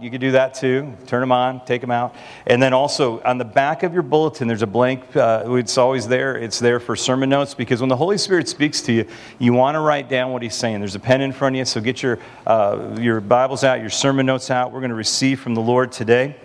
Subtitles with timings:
[0.00, 0.96] You can do that too.
[1.08, 2.14] Turn them on, take them out.
[2.46, 5.16] And then also on the back of your bulletin, there's a blank.
[5.16, 6.36] Uh, it's always there.
[6.36, 9.04] It's there for sermon notes because when the Holy Spirit speaks to you,
[9.40, 10.78] you want to write down what He's saying.
[10.78, 13.90] There's a pen in front of you, so get your, uh, your Bibles out, your
[13.90, 14.70] sermon notes out.
[14.70, 16.36] We're going to receive from the Lord today.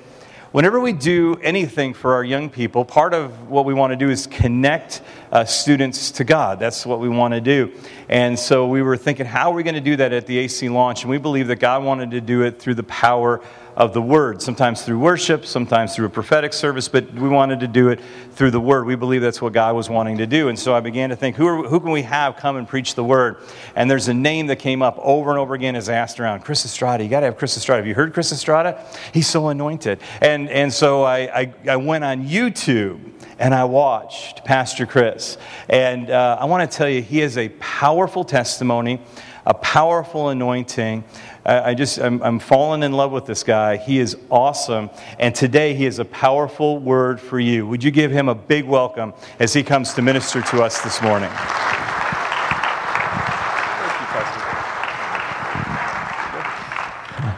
[0.52, 4.10] Whenever we do anything for our young people, part of what we want to do
[4.10, 6.58] is connect uh, students to God.
[6.60, 7.72] That's what we want to do.
[8.10, 10.68] And so we were thinking, how are we going to do that at the AC
[10.70, 11.04] launch?
[11.04, 13.42] And we believe that God wanted to do it through the power
[13.80, 17.68] of the Word, sometimes through worship, sometimes through a prophetic service, but we wanted to
[17.68, 18.02] do it
[18.34, 18.86] through the Word.
[18.86, 20.50] We believe that's what God was wanting to do.
[20.50, 22.96] And so I began to think, who, are, who can we have come and preach
[22.96, 23.38] the Word?
[23.78, 26.42] And there's a name that came up over and over again as I asked around
[26.42, 27.06] Chris Estrada.
[27.06, 27.80] You got to have Chris Estrada.
[27.80, 28.86] Have you heard Chris Estrada?
[29.14, 30.00] He's so anointed.
[30.22, 33.00] And, and so I, I, I went on YouTube
[33.40, 35.38] and I watched Pastor Chris.
[35.70, 39.00] And uh, I want to tell you, he has a powerful testimony,
[39.46, 41.06] a powerful anointing.
[41.46, 43.78] I, just, I'm, I'm falling in love with this guy.
[43.78, 44.90] He is awesome.
[45.18, 47.66] And today he has a powerful word for you.
[47.68, 51.02] Would you give him a big welcome as he comes to minister to us this
[51.02, 51.32] morning?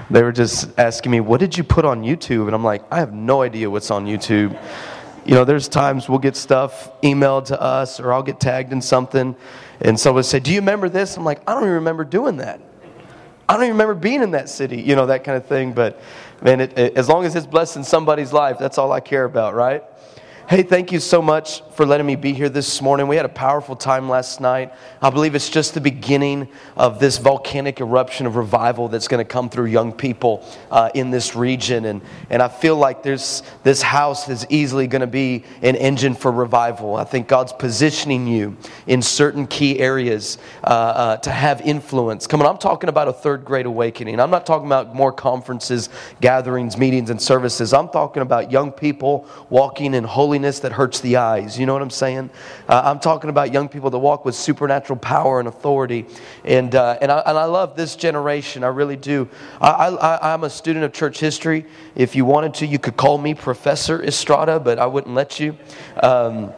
[0.10, 2.48] They were just asking me, What did you put on YouTube?
[2.48, 4.60] And I'm like, I have no idea what's on YouTube.
[5.26, 8.82] You know, there's times we'll get stuff emailed to us or I'll get tagged in
[8.82, 9.36] something
[9.80, 11.16] and someone say, Do you remember this?
[11.16, 12.60] I'm like, I don't even remember doing that.
[13.52, 15.74] I don't even remember being in that city, you know, that kind of thing.
[15.74, 16.00] But
[16.42, 19.56] man, it, it, as long as it's blessing somebody's life, that's all I care about,
[19.56, 19.84] right?
[20.52, 23.08] Hey, thank you so much for letting me be here this morning.
[23.08, 24.74] We had a powerful time last night.
[25.02, 29.30] I believe it's just the beginning of this volcanic eruption of revival that's going to
[29.30, 31.86] come through young people uh, in this region.
[31.86, 36.16] And, and I feel like there's, this house is easily going to be an engine
[36.16, 36.98] for revival.
[36.98, 38.58] I think God's positioning you
[38.88, 42.28] in certain key areas uh, uh, to have influence.
[42.28, 44.20] Come on, I'm talking about a Third Great Awakening.
[44.20, 45.88] I'm not talking about more conferences,
[46.20, 47.74] gatherings, meetings, and services.
[47.74, 51.58] I'm talking about young people walking in holiness that hurts the eyes.
[51.60, 52.30] You know what I'm saying?
[52.68, 56.06] Uh, I'm talking about young people that walk with supernatural power and authority.
[56.44, 58.64] And, uh, and, I, and I love this generation.
[58.64, 59.30] I really do.
[59.60, 61.66] I, I, I'm a student of church history.
[61.96, 65.58] If you wanted to, you could call me Professor Estrada, but I wouldn't let you.
[66.02, 66.52] Um,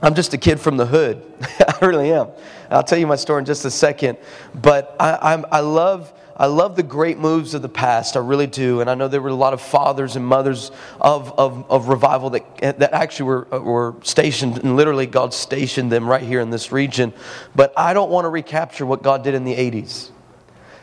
[0.00, 1.22] I'm just a kid from the hood.
[1.42, 2.28] I really am.
[2.70, 4.18] I'll tell you my story in just a second.
[4.54, 8.16] But I, I'm, I love I love the great moves of the past.
[8.16, 8.80] I really do.
[8.80, 12.30] And I know there were a lot of fathers and mothers of, of, of revival
[12.30, 16.50] that, that actually were, uh, were stationed, and literally God stationed them right here in
[16.50, 17.12] this region.
[17.54, 20.10] But I don't want to recapture what God did in the 80s.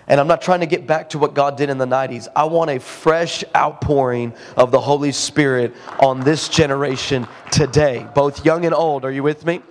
[0.08, 2.30] And I'm not trying to get back to what God did in the 90s.
[2.34, 8.64] I want a fresh outpouring of the Holy Spirit on this generation today, both young
[8.64, 9.04] and old.
[9.04, 9.62] Are you with me?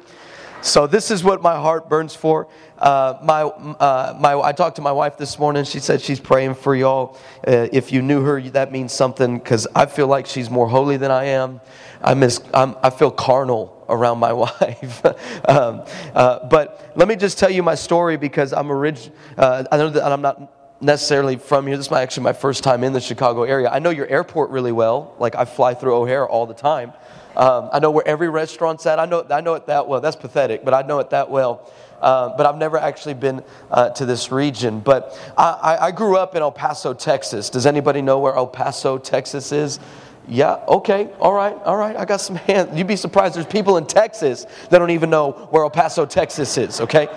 [0.61, 2.49] So this is what my heart burns for.
[2.79, 5.65] Uh, my, uh, my, I talked to my wife this morning.
[5.65, 7.17] She said she's praying for y'all.
[7.47, 10.97] Uh, if you knew her, that means something because I feel like she's more holy
[10.97, 11.61] than I am.
[12.03, 12.41] I miss.
[12.53, 15.05] I'm, i feel carnal around my wife.
[15.49, 19.77] um, uh, but let me just tell you my story because I'm orig- uh, I
[19.77, 21.77] know that I'm not necessarily from here.
[21.77, 23.69] This is actually my first time in the Chicago area.
[23.69, 25.15] I know your airport really well.
[25.19, 26.93] Like I fly through O'Hare all the time.
[27.37, 28.99] Um, I know where every restaurant's at.
[28.99, 30.01] I know, I know it that well.
[30.01, 31.71] That's pathetic, but I know it that well.
[32.01, 34.81] Uh, but I've never actually been uh, to this region.
[34.81, 37.51] But I, I, grew up in El Paso, Texas.
[37.51, 39.81] Does anybody know where El Paso, Texas is?
[40.29, 41.97] Yeah, okay, all right, all right.
[41.97, 42.77] I got some hands.
[42.77, 43.35] You'd be surprised.
[43.35, 47.09] There's people in Texas that don't even know where El Paso, Texas is, okay?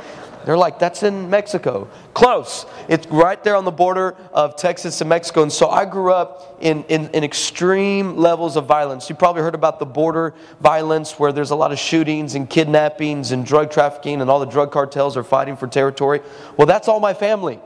[0.46, 1.90] They're like, that's in Mexico.
[2.14, 2.66] Close.
[2.88, 5.44] It's right there on the border of Texas and Mexico.
[5.44, 9.10] And so I grew up in, in, in, extreme levels of violence.
[9.10, 13.32] You probably heard about the border violence where there's a lot of shootings and kidnappings
[13.32, 16.22] and drug trafficking, and all the drug cartels are fighting for territory.
[16.58, 17.60] Well, that's all my family.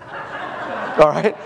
[0.98, 1.36] all right?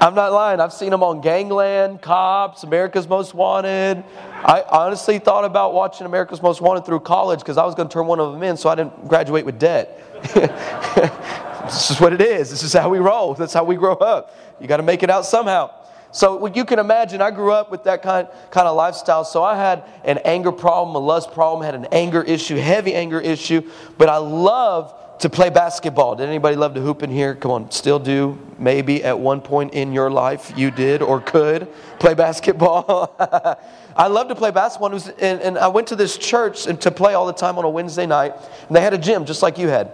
[0.00, 0.60] I'm not lying.
[0.60, 4.04] I've seen them on Gangland, Cops, America's Most Wanted.
[4.44, 7.92] I honestly thought about watching America's Most Wanted through college because I was going to
[7.92, 10.00] turn one of them in so I didn't graduate with debt.
[10.34, 12.48] this is what it is.
[12.48, 13.34] This is how we roll.
[13.34, 14.36] That's how we grow up.
[14.60, 15.72] You got to make it out somehow.
[16.12, 19.24] So you can imagine, I grew up with that kind, kind of lifestyle.
[19.24, 23.20] So I had an anger problem, a lust problem, had an anger issue, heavy anger
[23.20, 23.68] issue.
[23.98, 26.14] But I love to play basketball.
[26.14, 27.34] Did anybody love to hoop in here?
[27.34, 28.38] Come on, still do.
[28.58, 31.68] Maybe at one point in your life you did or could
[31.98, 33.14] play basketball.
[33.96, 37.14] I love to play basketball, and, and, and, I went to this church to play
[37.14, 38.32] all the time on a Wednesday night,
[38.68, 39.92] and they had a gym just like you had.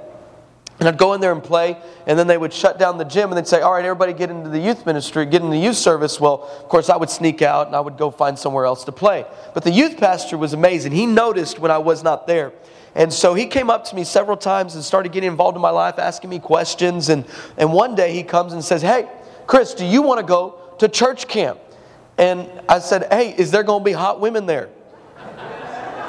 [0.81, 3.31] And I'd go in there and play, and then they would shut down the gym
[3.31, 5.77] and they'd say, All right, everybody get into the youth ministry, get into the youth
[5.77, 6.19] service.
[6.19, 8.93] Well, of course, I would sneak out and I would go find somewhere else to
[8.93, 9.25] play.
[9.55, 10.93] But the youth pastor was amazing.
[10.93, 12.53] He noticed when I was not there.
[12.95, 15.71] And so he came up to me several times and started getting involved in my
[15.71, 17.09] life, asking me questions.
[17.09, 17.25] And,
[17.57, 19.09] and one day he comes and says, Hey,
[19.47, 21.59] Chris, do you want to go to church camp.
[22.19, 24.71] And I said, Hey, is there going to be hot women there?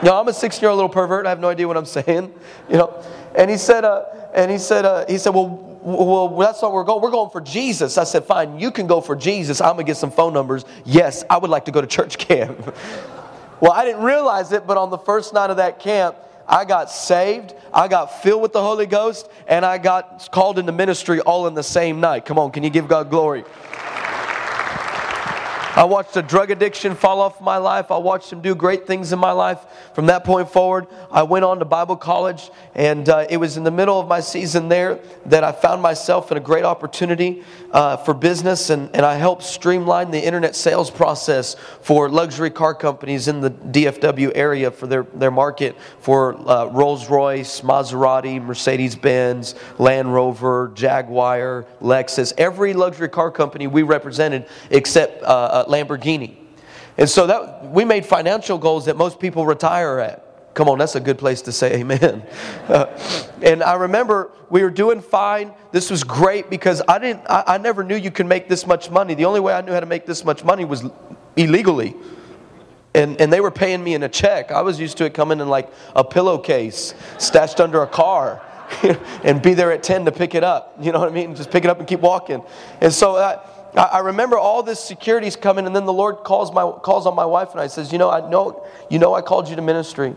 [0.03, 1.25] Know, I'm a 16 year old little pervert.
[1.25, 2.33] I have no idea what I'm saying.
[2.69, 3.03] You know,
[3.35, 4.03] and he said, uh,
[4.33, 5.47] and he said, uh, he said, well,
[5.81, 7.01] well, that's not where we're going.
[7.01, 7.97] We're going for Jesus.
[7.97, 9.61] I said, fine, you can go for Jesus.
[9.61, 10.65] I'm going to get some phone numbers.
[10.83, 12.75] Yes, I would like to go to church camp.
[13.59, 16.15] well, I didn't realize it, but on the first night of that camp,
[16.47, 20.71] I got saved, I got filled with the Holy Ghost, and I got called into
[20.71, 22.25] ministry all in the same night.
[22.25, 23.43] Come on, can you give God glory?
[25.75, 27.91] I watched a drug addiction fall off my life.
[27.91, 29.59] I watched him do great things in my life.
[29.93, 33.65] From that point forward, I went on to Bible college, and uh, it was in
[33.65, 37.43] the middle of my season there that I found myself in a great opportunity
[37.73, 42.73] uh, for business, and, and I helped streamline the internet sales process for luxury car
[42.73, 48.95] companies in the DFW area for their, their market for uh, Rolls Royce, Maserati, Mercedes
[48.95, 52.31] Benz, Land Rover, Jaguar, Lexus.
[52.37, 56.35] Every luxury car company we represented except uh, uh Lamborghini.
[56.97, 60.53] And so that we made financial goals that most people retire at.
[60.53, 62.23] Come on, that's a good place to say amen.
[62.69, 62.85] Uh,
[63.41, 65.53] and I remember we were doing fine.
[65.73, 68.89] This was great because I didn't I, I never knew you could make this much
[68.89, 69.13] money.
[69.13, 70.85] The only way I knew how to make this much money was
[71.35, 71.95] illegally.
[72.93, 74.53] And, and they were paying me in a check.
[74.53, 78.41] I was used to it coming in like a pillowcase stashed under a car
[79.25, 80.77] and be there at 10 to pick it up.
[80.79, 81.35] You know what I mean?
[81.35, 82.41] Just pick it up and keep walking.
[82.79, 83.45] And so I,
[83.77, 87.25] I remember all this security's coming, and then the Lord calls, my, calls on my
[87.25, 90.15] wife and I says, you know, I know, you know I called you to ministry.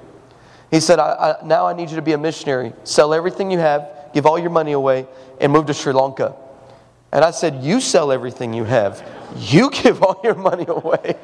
[0.70, 2.72] He said, I, I, now I need you to be a missionary.
[2.84, 5.06] Sell everything you have, give all your money away,
[5.40, 6.36] and move to Sri Lanka.
[7.10, 9.06] And I said, You sell everything you have.
[9.36, 11.16] You give all your money away.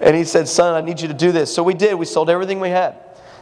[0.00, 1.52] And he said, Son, I need you to do this.
[1.52, 1.94] So we did.
[1.94, 2.96] We sold everything we had.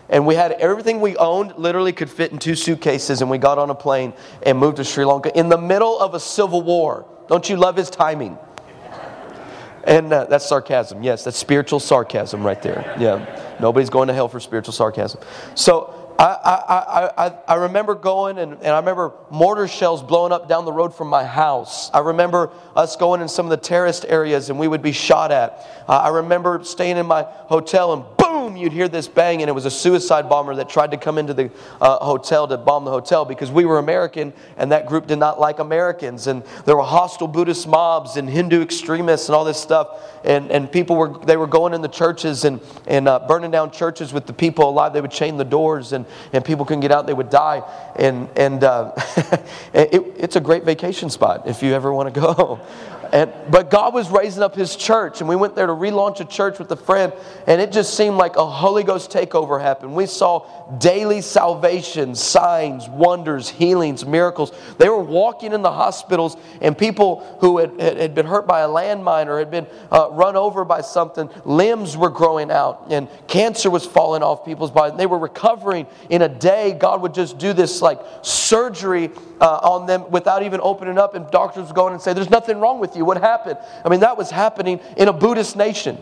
[0.08, 3.20] And we had everything we owned literally could fit in two suitcases.
[3.20, 4.12] And we got on a plane
[4.42, 7.06] and moved to Sri Lanka in the middle of a civil war.
[7.30, 8.36] Don't you love his timing?
[9.84, 11.04] And uh, that's sarcasm.
[11.04, 12.96] Yes, that's spiritual sarcasm right there.
[12.98, 13.56] Yeah.
[13.60, 15.20] Nobody's going to hell for spiritual sarcasm.
[15.54, 16.24] So I,
[17.16, 20.72] I, I, I remember going and, and I remember mortar shells blowing up down the
[20.72, 21.88] road from my house.
[21.94, 25.30] I remember us going in some of the terrorist areas and we would be shot
[25.30, 25.64] at.
[25.88, 29.64] I remember staying in my hotel and boom, you'd hear this bang, and it was
[29.64, 31.50] a suicide bomber that tried to come into the
[31.80, 35.40] uh, hotel to bomb the hotel because we were American and that group did not
[35.40, 36.28] like Americans.
[36.28, 39.88] And there were hostile Buddhist mobs and Hindu extremists and all this stuff.
[40.24, 43.72] And, and people were, they were going in the churches and, and uh, burning down
[43.72, 44.92] churches with the people alive.
[44.92, 47.62] They would chain the doors and, and people couldn't get out, they would die.
[47.96, 48.92] And, and uh,
[49.74, 52.60] it, it's a great vacation spot if you ever want to go.
[53.12, 56.24] And, but God was raising up His church, and we went there to relaunch a
[56.24, 57.12] church with a friend,
[57.46, 59.94] and it just seemed like a Holy Ghost takeover happened.
[59.94, 60.46] We saw
[60.78, 64.52] daily salvation, signs, wonders, healings, miracles.
[64.78, 68.68] They were walking in the hospitals, and people who had, had been hurt by a
[68.68, 73.70] landmine or had been uh, run over by something, limbs were growing out, and cancer
[73.70, 74.96] was falling off people's bodies.
[74.96, 76.72] They were recovering in a day.
[76.72, 81.30] God would just do this like surgery uh, on them without even opening up, and
[81.30, 83.04] doctors would go in and say, There's nothing wrong with you.
[83.04, 83.58] What happened?
[83.84, 85.98] I mean, that was happening in a Buddhist nation.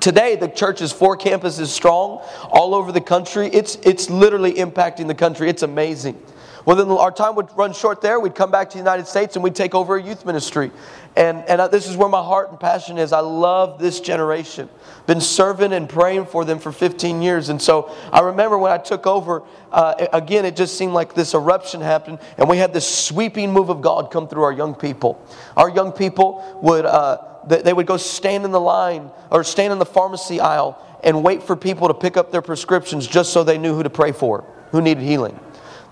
[0.00, 2.20] Today, the church is four campuses strong
[2.50, 3.46] all over the country.
[3.52, 5.48] It's, it's literally impacting the country.
[5.48, 6.20] It's amazing.
[6.64, 8.18] Well, then our time would run short there.
[8.18, 10.72] We'd come back to the United States and we'd take over a youth ministry.
[11.16, 13.10] And, and this is where my heart and passion is.
[13.10, 14.68] I love this generation.
[15.06, 17.48] Been serving and praying for them for 15 years.
[17.48, 19.42] And so I remember when I took over,
[19.72, 22.18] uh, again, it just seemed like this eruption happened.
[22.36, 25.26] And we had this sweeping move of God come through our young people.
[25.56, 29.78] Our young people would, uh, they would go stand in the line or stand in
[29.78, 33.56] the pharmacy aisle and wait for people to pick up their prescriptions just so they
[33.56, 35.38] knew who to pray for, who needed healing.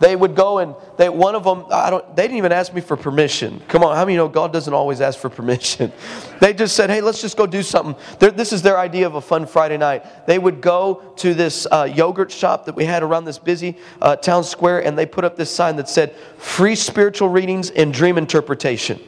[0.00, 2.80] They would go and they, one of them, I don't, they didn't even ask me
[2.80, 3.62] for permission.
[3.68, 5.92] Come on, how many you know God doesn't always ask for permission?
[6.40, 7.94] They just said, hey, let's just go do something.
[8.18, 10.26] They're, this is their idea of a fun Friday night.
[10.26, 14.16] They would go to this uh, yogurt shop that we had around this busy uh,
[14.16, 18.18] town square and they put up this sign that said, free spiritual readings and dream
[18.18, 19.00] interpretation.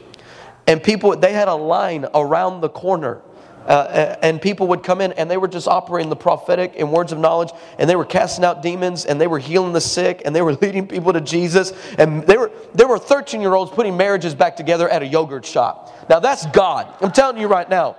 [0.67, 3.21] And people, they had a line around the corner
[3.67, 7.13] uh, and people would come in and they were just operating the prophetic and words
[7.13, 10.35] of knowledge and they were casting out demons and they were healing the sick and
[10.35, 11.73] they were leading people to jesus.
[11.99, 15.45] And they were there were 13 year olds putting marriages back together at a yogurt
[15.45, 16.09] shop.
[16.09, 16.95] Now that's god.
[17.01, 17.97] I'm telling you right now.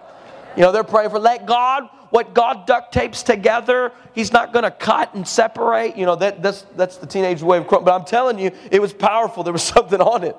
[0.56, 4.64] You know they're praying for let god what god duct tapes together he's not going
[4.64, 5.98] to cut and separate.
[5.98, 8.94] You know that, that's, that's the teenage way of but i'm telling you it was
[8.94, 9.44] powerful.
[9.44, 10.36] There was something on it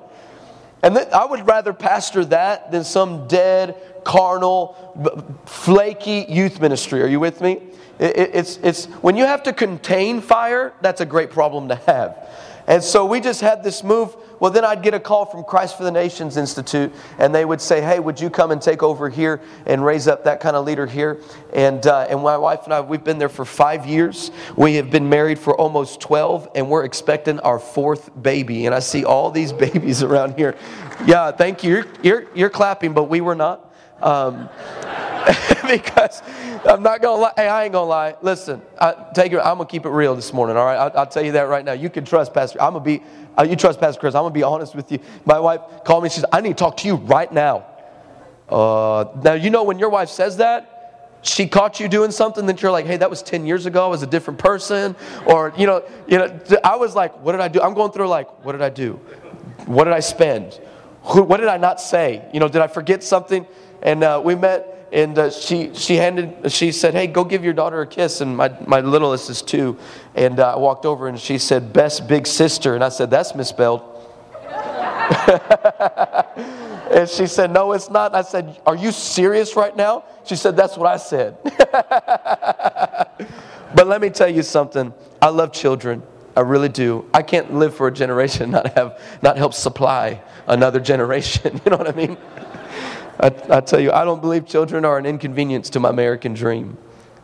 [0.81, 7.01] and th- I would rather pastor that than some dead, carnal, flaky youth ministry.
[7.01, 7.61] Are you with me?
[7.99, 12.29] It, it's, it's, when you have to contain fire, that's a great problem to have.
[12.69, 14.15] And so we just had this move.
[14.39, 17.59] Well, then I'd get a call from Christ for the Nations Institute, and they would
[17.59, 20.65] say, Hey, would you come and take over here and raise up that kind of
[20.65, 21.19] leader here?
[21.51, 24.29] And, uh, and my wife and I, we've been there for five years.
[24.55, 28.67] We have been married for almost 12, and we're expecting our fourth baby.
[28.67, 30.55] And I see all these babies around here.
[31.07, 31.73] Yeah, thank you.
[31.73, 33.68] You're, you're, you're clapping, but we were not.
[34.01, 34.49] Um,
[35.69, 36.21] because
[36.65, 37.33] I'm not gonna lie.
[37.35, 38.15] Hey, I ain't gonna lie.
[38.21, 39.39] Listen, I, take it.
[39.39, 40.57] I'm gonna keep it real this morning.
[40.57, 41.73] All right, I, will tell you that right now.
[41.73, 42.61] You can trust Pastor.
[42.61, 43.03] I'm gonna be.
[43.37, 44.15] Uh, you trust Pastor Chris.
[44.15, 44.99] I'm gonna be honest with you.
[45.25, 46.09] My wife called me.
[46.09, 47.65] She says, "I need to talk to you right now."
[48.47, 52.61] Uh, now you know when your wife says that, she caught you doing something that
[52.61, 53.85] you're like, "Hey, that was 10 years ago.
[53.85, 56.39] I was a different person," or you know, you know.
[56.63, 58.93] I was like, "What did I do?" I'm going through like, "What did I do?
[59.65, 60.59] What did I spend?
[61.03, 62.27] Who, what did I not say?
[62.33, 63.45] You know, did I forget something?"
[63.81, 67.53] And uh, we met and uh, she she handed she said hey go give your
[67.53, 68.21] daughter a kiss.
[68.21, 69.77] And my, my littlest is two.
[70.15, 72.75] And uh, i walked over and she said best big sister.
[72.75, 73.83] And i said that's misspelled.
[76.91, 78.15] And she said no it's not.
[78.15, 80.05] I said are you serious right now?
[80.25, 81.37] She said that's what i said.
[83.75, 84.91] But let me tell you something.
[85.21, 86.01] I love children.
[86.35, 87.05] I really do.
[87.13, 91.61] I can't live for a generation not have not help supply another generation.
[91.65, 92.17] You know what i mean
[93.19, 96.77] I, I tell you, I don't believe children are an inconvenience to my American dream.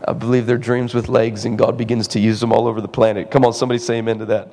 [0.06, 2.88] I believe they're dreams with legs, and God begins to use them all over the
[2.88, 3.32] planet.
[3.32, 4.50] Come on, somebody say amen to that.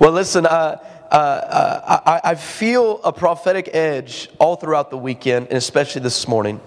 [0.00, 0.78] Well, listen, uh,
[1.10, 6.60] uh, I, I, feel a prophetic edge all throughout the weekend, and especially this morning.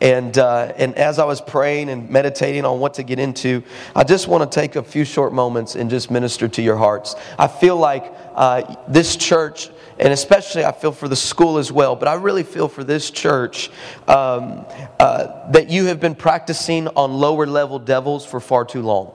[0.00, 3.62] And, uh, and as I was praying and meditating on what to get into,
[3.94, 7.14] I just want to take a few short moments and just minister to your hearts.
[7.38, 11.96] I feel like uh, this church and especially I feel for the school as well,
[11.96, 13.70] but I really feel for this church
[14.06, 14.66] um,
[15.00, 19.12] uh, that you have been practicing on lower level devils for far too long.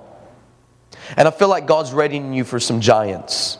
[1.18, 3.58] And I feel like God's readying you for some giants.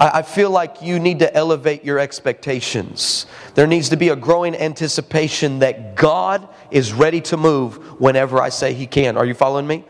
[0.00, 3.26] I, feel like you need to elevate your expectations.
[3.56, 8.50] There needs to be a growing anticipation that God is ready to move whenever I
[8.50, 9.16] say He can.
[9.16, 9.84] Are you following me?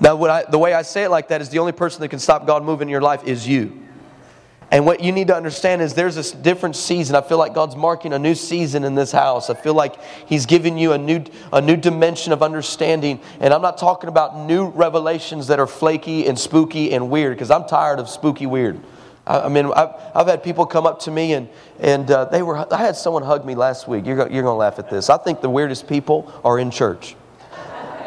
[0.00, 2.18] Now, I, the way I say it like that is the only person that can
[2.20, 3.83] stop God moving in your life is you.
[4.74, 7.14] And what you need to understand is there's a different season.
[7.14, 9.48] I feel like God's marking a new season in this house.
[9.48, 9.94] I feel like
[10.26, 13.20] He's giving you a new, a new dimension of understanding.
[13.38, 17.52] And I'm not talking about new revelations that are flaky and spooky and weird, because
[17.52, 18.80] I'm tired of spooky weird.
[19.28, 22.56] I, mean, I've, I've, had people come up to me and, and uh, they were,
[22.74, 24.04] I had someone hug me last week.
[24.04, 25.08] You're, you're going to laugh at this.
[25.08, 27.14] I think the weirdest people are in church.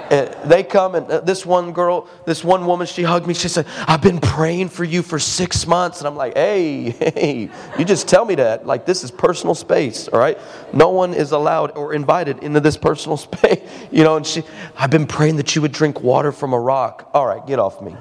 [0.09, 3.33] And they come and uh, this one girl, this one woman, she hugged me.
[3.33, 5.99] She said, I've been praying for you for six months.
[5.99, 8.65] And I'm like, hey, hey, you just tell me that.
[8.65, 10.37] Like, this is personal space, all right?
[10.73, 13.59] No one is allowed or invited into this personal space.
[13.91, 14.43] You know, and she,
[14.77, 17.09] I've been praying that you would drink water from a rock.
[17.13, 17.95] All right, get off me.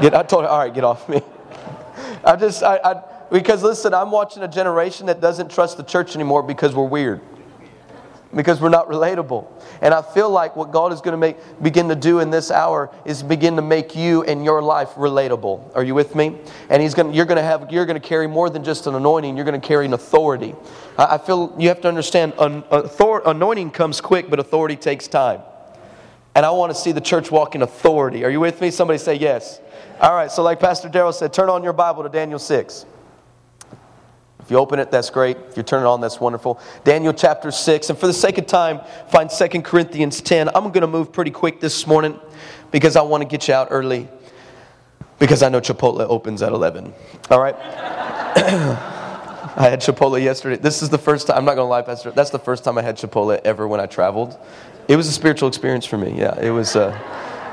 [0.00, 1.20] Get, I told her, all right, get off me.
[2.24, 6.14] I just, I, I, because listen, I'm watching a generation that doesn't trust the church
[6.14, 7.20] anymore because we're weird
[8.34, 9.46] because we're not relatable.
[9.80, 12.50] And I feel like what God is going to make begin to do in this
[12.50, 15.74] hour is begin to make you and your life relatable.
[15.74, 16.38] Are you with me?
[16.68, 18.86] And he's going to, you're going to have you're going to carry more than just
[18.86, 19.36] an anointing.
[19.36, 20.54] You're going to carry an authority.
[20.98, 25.40] I, feel you have to understand an, anointing comes quick, but authority takes time.
[26.34, 28.24] And I want to see the church walk in authority.
[28.24, 28.70] Are you with me?
[28.70, 29.60] Somebody say yes.
[30.00, 30.30] All right.
[30.30, 32.84] So like Pastor Darrell said, turn on your Bible to Daniel six.
[34.48, 35.36] If you open it, that's great.
[35.50, 36.58] If you turn it on, that's wonderful.
[36.82, 37.90] Daniel chapter 6.
[37.90, 40.48] And for the sake of time, find 2 Corinthians 10.
[40.54, 42.18] I'm going to move pretty quick this morning
[42.70, 44.08] because I want to get you out early
[45.18, 46.94] because I know Chipotle opens at 11.
[47.30, 47.54] All right?
[48.38, 50.56] I had Chipotle yesterday.
[50.56, 52.10] This is the first time, I'm not going to lie, Pastor.
[52.10, 54.38] That's the first time I had Chipotle ever when I traveled.
[54.88, 56.18] It was a spiritual experience for me.
[56.18, 56.74] Yeah, it was.
[56.74, 56.98] Uh,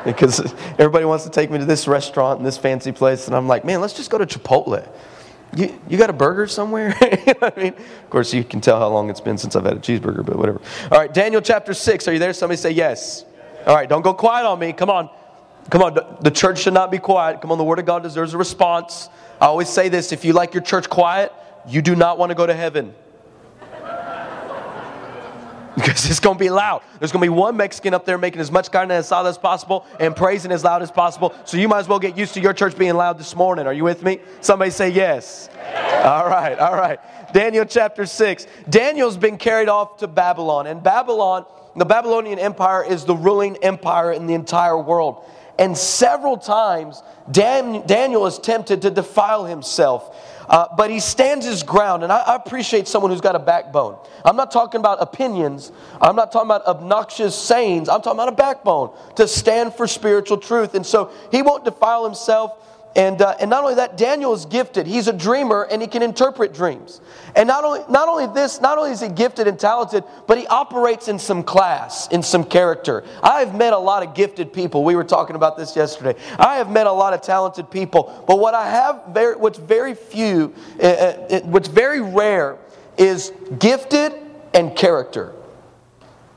[0.05, 0.39] because
[0.79, 3.65] everybody wants to take me to this restaurant and this fancy place, and I'm like,
[3.65, 4.87] man, let's just go to Chipotle
[5.55, 6.95] you, you got a burger somewhere?
[7.01, 7.73] you know I mean?
[7.73, 10.35] Of course, you can tell how long it's been since I've had a cheeseburger, but
[10.35, 10.61] whatever.
[10.91, 12.07] All right, Daniel chapter 6.
[12.07, 12.33] Are you there?
[12.33, 13.25] Somebody say yes.
[13.65, 14.73] All right, don't go quiet on me.
[14.73, 15.09] Come on.
[15.71, 16.17] Come on.
[16.21, 17.41] The church should not be quiet.
[17.41, 19.09] Come on, the Word of God deserves a response.
[19.41, 21.31] I always say this if you like your church quiet,
[21.67, 22.93] you do not want to go to heaven
[25.75, 26.81] because it's going to be loud.
[26.99, 29.85] There's going to be one Mexican up there making as much carne asada as possible
[29.99, 31.33] and praising as loud as possible.
[31.45, 33.67] So you might as well get used to your church being loud this morning.
[33.67, 34.19] Are you with me?
[34.41, 35.49] Somebody say yes.
[36.03, 36.99] All right, all right.
[37.33, 38.47] Daniel chapter 6.
[38.69, 44.13] Daniel's been carried off to Babylon, and Babylon, the Babylonian Empire, is the ruling empire
[44.13, 45.29] in the entire world.
[45.57, 47.01] And several times,
[47.31, 50.34] Dan, Daniel is tempted to defile himself.
[50.47, 53.97] Uh, but he stands his ground, and I, I, appreciate someone who's got a backbone.
[54.23, 55.71] I'm not talking about opinions,
[56.01, 60.37] I'm not talking about obnoxious sayings, I'm talking about a backbone to stand for spiritual
[60.37, 60.75] truth.
[60.75, 62.61] And so he won't defile himself.
[62.95, 64.87] And, uh, and not only that, Daniel is gifted.
[64.87, 67.01] He's a dreamer and he can interpret dreams.
[67.35, 70.47] And not only, not only this, not only is he gifted and talented, but he
[70.47, 73.03] operates in some class, in some character.
[73.21, 74.85] I've met a lot of gifted people.
[74.85, 76.17] We were talking about this yesterday.
[76.39, 78.23] I have met a lot of talented people.
[78.27, 82.57] But what I have, very, what's very few, uh, uh, what's very rare
[82.97, 84.13] is gifted
[84.53, 85.33] and character.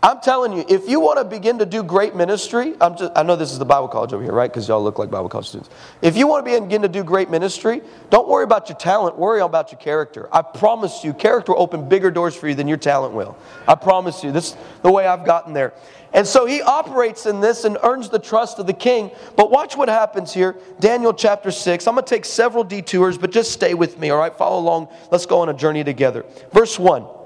[0.00, 3.24] I'm telling you, if you want to begin to do great ministry, I'm just, I
[3.24, 4.48] know this is the Bible college over here, right?
[4.48, 5.70] Because y'all look like Bible college students.
[6.02, 9.40] If you want to begin to do great ministry, don't worry about your talent, worry
[9.40, 10.28] about your character.
[10.32, 13.36] I promise you, character will open bigger doors for you than your talent will.
[13.66, 14.30] I promise you.
[14.30, 15.74] This is the way I've gotten there.
[16.12, 19.10] And so he operates in this and earns the trust of the king.
[19.34, 20.56] But watch what happens here.
[20.78, 21.88] Daniel chapter 6.
[21.88, 24.34] I'm going to take several detours, but just stay with me, all right?
[24.34, 24.88] Follow along.
[25.10, 26.24] Let's go on a journey together.
[26.52, 27.17] Verse 1.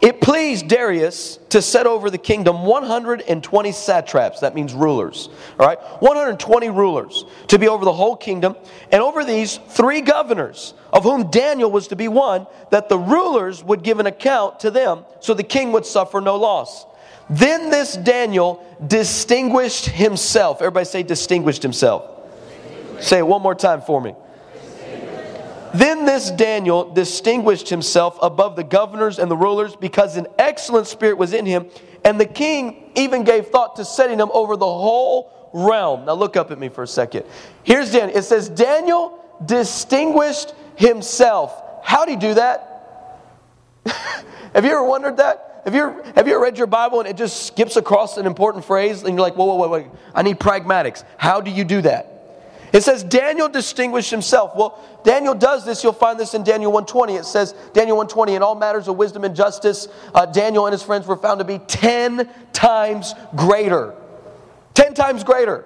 [0.00, 5.28] It pleased Darius to set over the kingdom 120 satraps, that means rulers,
[5.58, 5.78] all right?
[6.00, 8.54] 120 rulers to be over the whole kingdom,
[8.92, 13.64] and over these three governors, of whom Daniel was to be one, that the rulers
[13.64, 16.86] would give an account to them so the king would suffer no loss.
[17.28, 20.62] Then this Daniel distinguished himself.
[20.62, 22.04] Everybody say, distinguished himself.
[23.00, 24.14] Say it one more time for me.
[25.74, 31.18] Then this Daniel distinguished himself above the governors and the rulers because an excellent spirit
[31.18, 31.68] was in him,
[32.04, 36.06] and the king even gave thought to setting him over the whole realm.
[36.06, 37.24] Now look up at me for a second.
[37.62, 38.16] Here's Daniel.
[38.16, 41.62] It says, Daniel distinguished himself.
[41.82, 42.64] How'd he do that?
[43.86, 45.62] have you ever wondered that?
[45.64, 48.64] Have you, have you ever read your Bible and it just skips across an important
[48.64, 51.04] phrase and you're like, whoa, whoa, whoa, whoa, I need pragmatics.
[51.18, 52.17] How do you do that?
[52.72, 54.54] It says Daniel distinguished himself.
[54.54, 55.82] Well, Daniel does this.
[55.82, 57.14] You'll find this in Daniel 120.
[57.14, 60.82] It says, Daniel 120, in all matters of wisdom and justice, uh, Daniel and his
[60.82, 63.94] friends were found to be 10 times greater.
[64.74, 65.64] 10 times greater.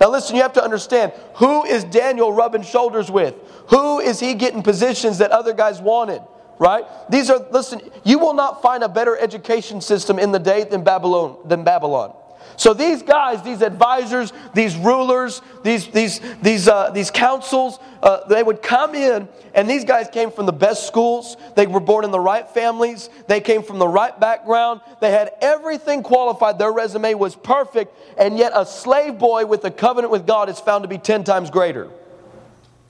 [0.00, 3.34] Now, listen, you have to understand who is Daniel rubbing shoulders with?
[3.68, 6.22] Who is he getting positions that other guys wanted?
[6.58, 6.84] Right?
[7.08, 10.84] These are, listen, you will not find a better education system in the day than
[10.84, 11.36] Babylon.
[11.46, 12.14] Than Babylon.
[12.60, 18.42] So these guys, these advisors, these rulers, these, these, these, uh, these councils, uh, they
[18.42, 21.38] would come in, and these guys came from the best schools.
[21.56, 23.08] They were born in the right families.
[23.28, 24.82] They came from the right background.
[25.00, 26.58] They had everything qualified.
[26.58, 30.60] Their resume was perfect, and yet a slave boy with a covenant with God is
[30.60, 31.88] found to be 10 times greater.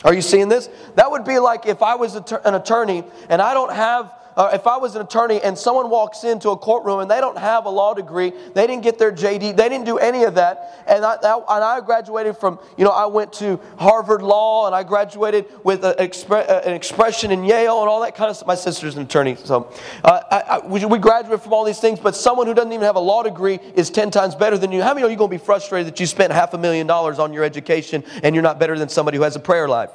[0.02, 0.68] Are you seeing this?
[0.96, 4.66] That would be like if I was an attorney and I don't have uh, if
[4.66, 7.68] I was an attorney and someone walks into a courtroom and they don't have a
[7.68, 11.18] law degree, they didn't get their JD, they didn't do any of that, and I,
[11.20, 15.44] that, and I graduated from, you know, I went to Harvard Law and I graduated
[15.62, 18.46] with a, uh, an expression in Yale and all that kind of stuff.
[18.46, 19.70] My sister's an attorney, so
[20.04, 22.86] uh, I, I, we, we graduate from all these things, but someone who doesn't even
[22.86, 24.80] have a law degree is 10 times better than you.
[24.80, 26.86] How many of you are going to be frustrated that you spent half a million
[26.86, 29.90] dollars on your education and you're not better than somebody who has a prayer life?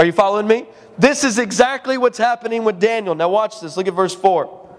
[0.00, 0.64] Are you following me?
[0.96, 3.14] This is exactly what's happening with Daniel.
[3.14, 3.76] Now, watch this.
[3.76, 4.78] Look at verse 4.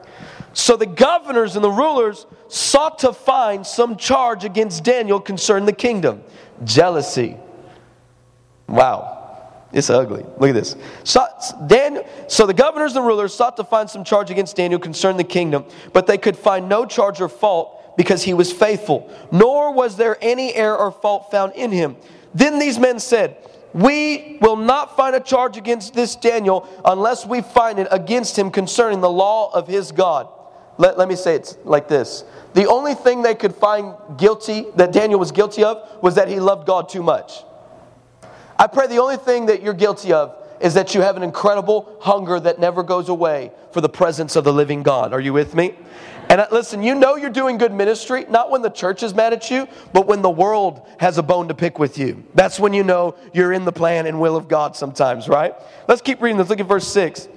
[0.53, 5.73] So the governors and the rulers sought to find some charge against Daniel concerning the
[5.73, 6.23] kingdom.
[6.63, 7.37] Jealousy.
[8.65, 9.51] Wow.
[9.71, 10.25] It's ugly.
[10.39, 10.75] Look at this.
[11.03, 11.27] So,
[11.67, 15.23] Daniel, so the governors and rulers sought to find some charge against Daniel concerning the
[15.23, 19.97] kingdom, but they could find no charge or fault because he was faithful, nor was
[19.97, 21.95] there any error or fault found in him.
[22.33, 23.37] Then these men said,
[23.73, 28.51] we will not find a charge against this Daniel unless we find it against him
[28.51, 30.27] concerning the law of his God.
[30.77, 34.91] Let, let me say it like this The only thing they could find guilty, that
[34.91, 37.43] Daniel was guilty of, was that he loved God too much.
[38.57, 41.97] I pray the only thing that you're guilty of is that you have an incredible
[42.01, 45.13] hunger that never goes away for the presence of the living God.
[45.13, 45.75] Are you with me?
[46.31, 49.33] And uh, listen, you know you're doing good ministry, not when the church is mad
[49.33, 52.23] at you, but when the world has a bone to pick with you.
[52.35, 55.53] That's when you know you're in the plan and will of God sometimes, right?
[55.89, 56.37] Let's keep reading.
[56.37, 57.27] Let's look at verse 6.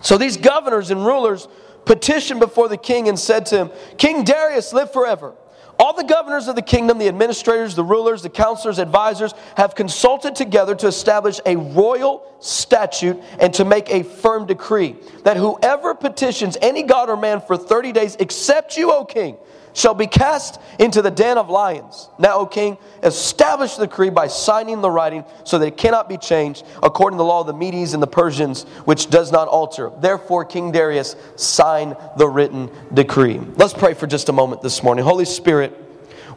[0.00, 1.46] So these governors and rulers
[1.84, 5.34] petitioned before the king and said to him, King Darius, live forever.
[5.78, 10.34] All the governors of the kingdom, the administrators, the rulers, the counselors, advisors have consulted
[10.34, 16.56] together to establish a royal statute and to make a firm decree that whoever petitions
[16.62, 19.36] any god or man for 30 days, except you, O king,
[19.72, 22.08] shall be cast into the den of lions.
[22.18, 26.16] Now, O king, establish the decree by signing the writing so that it cannot be
[26.16, 29.90] changed according to the law of the Medes and the Persians, which does not alter.
[30.00, 33.40] Therefore, King Darius signed the written decree.
[33.56, 35.04] Let's pray for just a moment this morning.
[35.04, 35.87] Holy Spirit,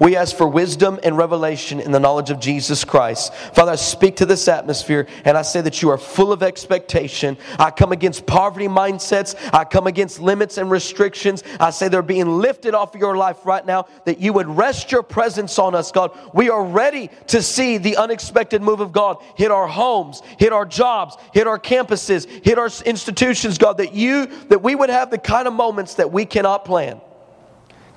[0.02, 3.36] We ask for wisdom and revelation in the knowledge of Jesus Christ.
[3.36, 7.38] Father, I speak to this atmosphere and I say that you are full of expectation.
[7.60, 9.36] I come against poverty mindsets.
[9.54, 11.44] I come against limits and restrictions.
[11.60, 14.92] I say they're being lifted off of your life right now, that you would rest
[14.92, 16.18] your presence on us, God.
[16.34, 20.66] We are ready to see the unexpected move of God hit our homes, hit our
[20.66, 25.20] jobs, hit our campuses, hit our institutions, God, that you, that we would have the
[25.20, 27.00] kind of moments that we cannot plan.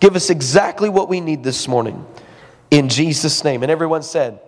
[0.04, 2.04] Give us exactly what we need this morning.
[2.70, 3.62] In Jesus' name.
[3.62, 4.38] And everyone said,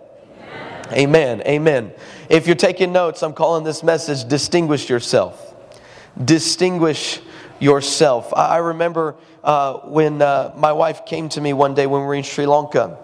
[0.91, 0.93] Amen.
[0.93, 1.41] Amen.
[1.47, 1.93] Amen.
[2.29, 5.55] If you're taking notes, I'm calling this message Distinguish Yourself.
[6.23, 7.21] Distinguish
[7.59, 8.31] yourself.
[8.35, 12.13] I remember uh, when uh, my wife came to me one day when we were
[12.13, 12.95] in Sri Lanka.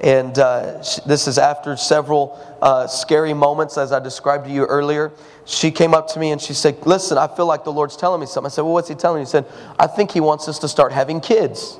[0.00, 5.12] And uh, this is after several uh, scary moments, as I described to you earlier.
[5.44, 8.20] She came up to me and she said, Listen, I feel like the Lord's telling
[8.20, 8.46] me something.
[8.46, 9.26] I said, Well, what's He telling you?
[9.26, 9.44] He said,
[9.78, 11.78] I think He wants us to start having kids.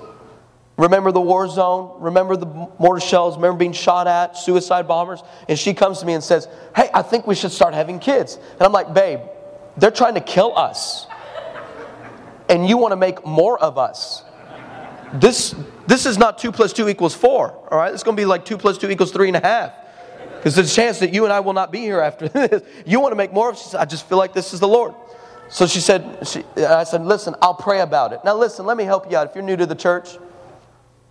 [0.78, 1.96] Remember the war zone?
[1.98, 2.46] Remember the
[2.78, 3.36] mortar shells?
[3.36, 5.22] Remember being shot at, suicide bombers?
[5.48, 8.36] And she comes to me and says, Hey, I think we should start having kids.
[8.36, 9.20] And I'm like, Babe,
[9.76, 11.06] they're trying to kill us.
[12.48, 14.22] And you want to make more of us.
[15.14, 15.54] This,
[15.86, 17.92] this is not 2 plus 2 equals 4, all right?
[17.92, 19.72] It's going to be like 2 plus 2 equals 3 and a half.
[20.36, 22.62] Because there's a chance that you and I will not be here after this.
[22.86, 24.94] You want to make more of said, I just feel like this is the Lord.
[25.50, 28.20] So she said, she, I said, listen, I'll pray about it.
[28.24, 29.28] Now listen, let me help you out.
[29.28, 30.18] If you're new to the church,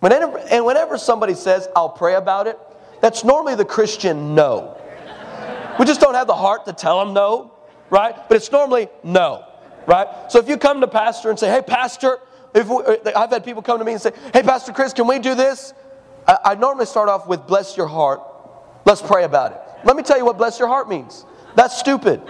[0.00, 2.58] Whenever, and whenever somebody says, I'll pray about it,
[3.00, 4.76] that's normally the Christian no.
[5.78, 7.52] We just don't have the heart to tell them no,
[7.90, 8.14] right?
[8.28, 9.44] But it's normally no,
[9.86, 10.08] right?
[10.28, 12.18] So if you come to pastor and say, hey, pastor,
[12.54, 15.06] if we, uh, I've had people come to me and say, hey, Pastor Chris, can
[15.06, 15.74] we do this?
[16.26, 18.20] I, I normally start off with, bless your heart.
[18.84, 19.60] Let's pray about it.
[19.84, 21.24] Let me tell you what bless your heart means.
[21.54, 22.22] That's stupid.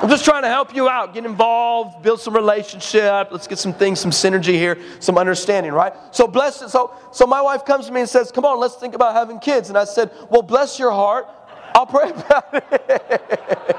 [0.00, 3.28] I'm just trying to help you out, get involved, build some relationship.
[3.30, 5.92] Let's get some things, some synergy here, some understanding, right?
[6.10, 6.70] So bless it.
[6.70, 9.38] So, so my wife comes to me and says, "Come on, let's think about having
[9.38, 11.26] kids." And I said, "Well, bless your heart.
[11.74, 13.76] I'll pray about it."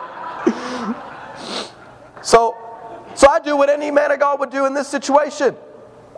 [2.21, 2.55] so,
[3.15, 5.57] so I do what any man of God would do in this situation.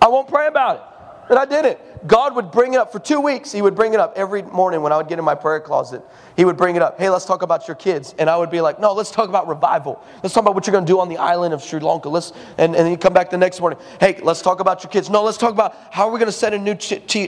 [0.02, 0.82] I won't pray about it,
[1.30, 1.80] and I did it.
[2.08, 3.52] God would bring it up for two weeks.
[3.52, 6.02] He would bring it up every morning when I would get in my prayer closet.
[6.36, 7.00] He would bring it up.
[7.00, 8.14] Hey, let's talk about your kids.
[8.18, 10.04] And I would be like, no, let's talk about revival.
[10.22, 12.10] Let's talk about what you're going to do on the island of Sri Lanka.
[12.10, 13.80] Let's, and, and he'd come back the next morning.
[14.00, 15.10] Hey, let's talk about your kids.
[15.10, 16.76] No, let's talk about how are we going to set in new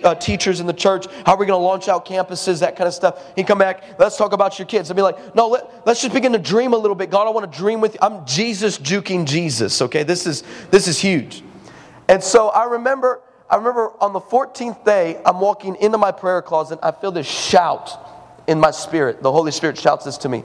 [0.04, 1.06] uh, teachers in the church?
[1.26, 2.60] How are we going to launch out campuses?
[2.60, 3.24] That kind of stuff.
[3.36, 3.84] He'd come back.
[3.98, 4.92] Let's talk about your kids.
[4.92, 7.10] I'd be like, no, let, let's just begin to dream a little bit.
[7.10, 8.00] God, I want to dream with you.
[8.02, 9.82] I'm Jesus juking Jesus.
[9.82, 11.44] Okay, this is this is huge.
[12.08, 16.42] And so I remember I remember on the 14th day, I'm walking into my prayer
[16.42, 16.80] closet.
[16.82, 17.92] I feel this shout
[18.48, 19.22] in my spirit.
[19.22, 20.44] The Holy Spirit shouts this to me.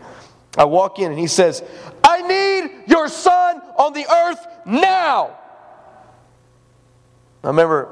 [0.58, 1.62] I walk in and he says,
[2.04, 5.38] I need your son on the earth now.
[7.42, 7.88] I remember,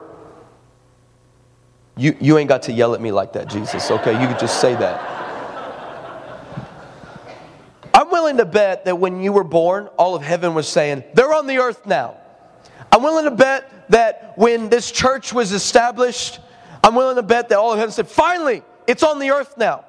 [1.96, 4.20] you, you ain't got to yell at me like that, Jesus, okay?
[4.20, 5.14] You could just say that.
[7.94, 11.32] I'm willing to bet that when you were born, all of heaven was saying, They're
[11.32, 12.16] on the earth now.
[12.92, 16.40] I'm willing to bet that when this church was established,
[16.82, 19.84] I'm willing to bet that all of heaven said, finally, it's on the earth now.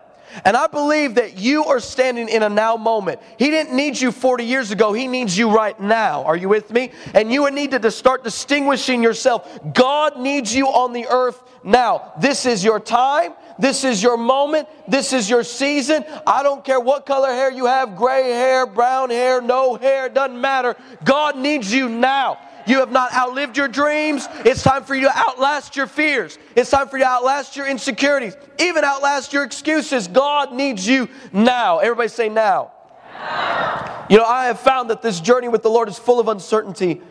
[0.45, 3.19] And I believe that you are standing in a now moment.
[3.37, 6.23] He didn't need you 40 years ago, He needs you right now.
[6.23, 6.91] Are you with me?
[7.13, 9.59] And you would need to start distinguishing yourself.
[9.73, 12.13] God needs you on the earth now.
[12.19, 13.33] This is your time.
[13.57, 14.69] This is your moment.
[14.87, 16.05] This is your season.
[16.25, 20.39] I don't care what color hair you have gray hair, brown hair, no hair, doesn't
[20.39, 20.75] matter.
[21.03, 22.37] God needs you now.
[22.67, 24.27] You have not outlived your dreams.
[24.45, 26.37] It's time for you to outlast your fears.
[26.55, 30.07] It's time for you to outlast your insecurities, even outlast your excuses.
[30.07, 31.79] God needs you now.
[31.79, 32.71] Everybody say now.
[33.13, 34.05] now.
[34.09, 37.01] You know, I have found that this journey with the Lord is full of uncertainty,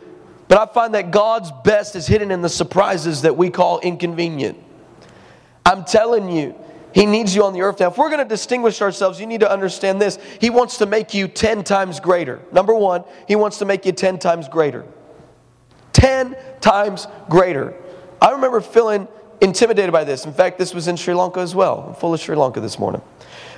[0.48, 4.58] but I find that God's best is hidden in the surprises that we call inconvenient.
[5.64, 6.54] I'm telling you,
[6.94, 7.88] he needs you on the earth now.
[7.88, 10.18] If we're going to distinguish ourselves, you need to understand this.
[10.40, 12.40] He wants to make you 10 times greater.
[12.50, 14.84] Number one, He wants to make you 10 times greater.
[16.08, 17.74] 10 times greater.
[18.22, 19.08] I remember feeling
[19.42, 20.24] intimidated by this.
[20.24, 21.84] In fact, this was in Sri Lanka as well.
[21.88, 23.02] I'm full of Sri Lanka this morning.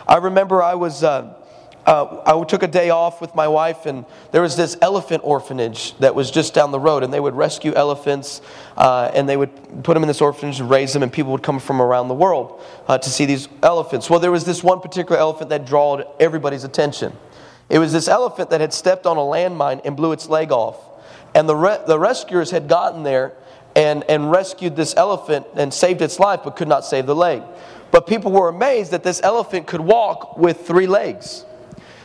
[0.09, 1.05] I remember I was.
[1.05, 1.37] Uh,
[1.87, 5.97] uh, I took a day off with my wife, and there was this elephant orphanage
[5.99, 8.43] that was just down the road, and they would rescue elephants,
[8.77, 11.43] uh, and they would put them in this orphanage and raise them, and people would
[11.43, 14.11] come from around the world uh, to see these elephants.
[14.11, 17.13] Well, there was this one particular elephant that drawed everybody's attention.
[17.71, 20.90] It was this elephant that had stepped on a landmine and blew its leg off.
[21.35, 23.35] And the, re- the rescuers had gotten there
[23.77, 27.43] and, and rescued this elephant and saved its life, but could not save the leg.
[27.91, 31.45] But people were amazed that this elephant could walk with three legs.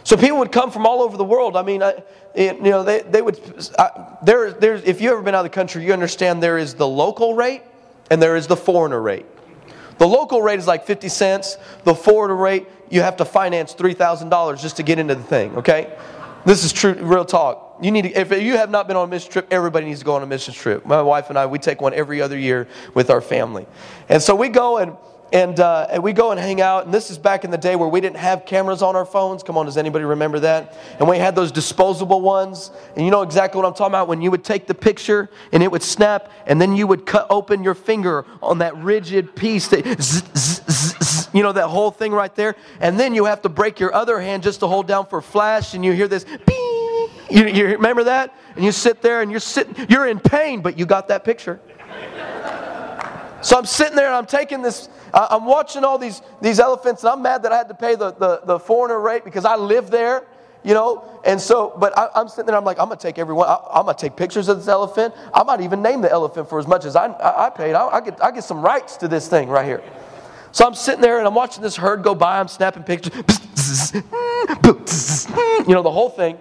[0.03, 1.57] So people would come from all over the world.
[1.57, 2.03] I mean, I,
[2.35, 3.39] you know, they, they would.
[3.79, 6.75] I, there, there's, if you've ever been out of the country, you understand there is
[6.75, 7.63] the local rate
[8.11, 9.25] and there is the foreigner rate.
[9.97, 11.57] The local rate is like 50 cents.
[11.85, 15.97] The foreigner rate, you have to finance $3,000 just to get into the thing, okay?
[16.45, 17.64] This is true, real talk.
[17.81, 20.05] You need to, if you have not been on a mission trip, everybody needs to
[20.05, 20.85] go on a mission trip.
[20.85, 23.65] My wife and I, we take one every other year with our family.
[24.07, 24.95] And so we go and
[25.33, 26.85] and, uh, and we go and hang out.
[26.85, 29.43] And this is back in the day where we didn't have cameras on our phones.
[29.43, 30.77] Come on, does anybody remember that?
[30.99, 32.71] And we had those disposable ones.
[32.95, 35.63] And you know exactly what I'm talking about when you would take the picture and
[35.63, 39.67] it would snap, and then you would cut open your finger on that rigid piece
[39.69, 42.55] that, zzz, zzz, zzz, you know, that whole thing right there.
[42.79, 45.73] And then you have to break your other hand just to hold down for flash,
[45.73, 46.64] and you hear this, Bing!
[47.29, 48.33] You, you remember that?
[48.55, 51.59] And you sit there and you're sitting, you're in pain, but you got that picture.
[53.41, 57.11] So I'm sitting there and I'm taking this, I'm watching all these, these elephants, and
[57.11, 59.91] I'm mad that I had to pay the, the, the foreigner rate because I live
[59.91, 60.25] there,
[60.63, 61.21] you know?
[61.23, 63.85] And so, but I, am sitting there, I'm like, I'm gonna take everyone, I, am
[63.85, 65.13] gonna take pictures of this elephant.
[65.31, 67.75] I might even name the elephant for as much as I, I, I paid.
[67.75, 69.83] I, I, get, I get some rights to this thing right here.
[70.51, 73.13] So I'm sitting there and I'm watching this herd go by, I'm snapping pictures,
[73.93, 74.01] you
[75.73, 76.39] know, the whole thing.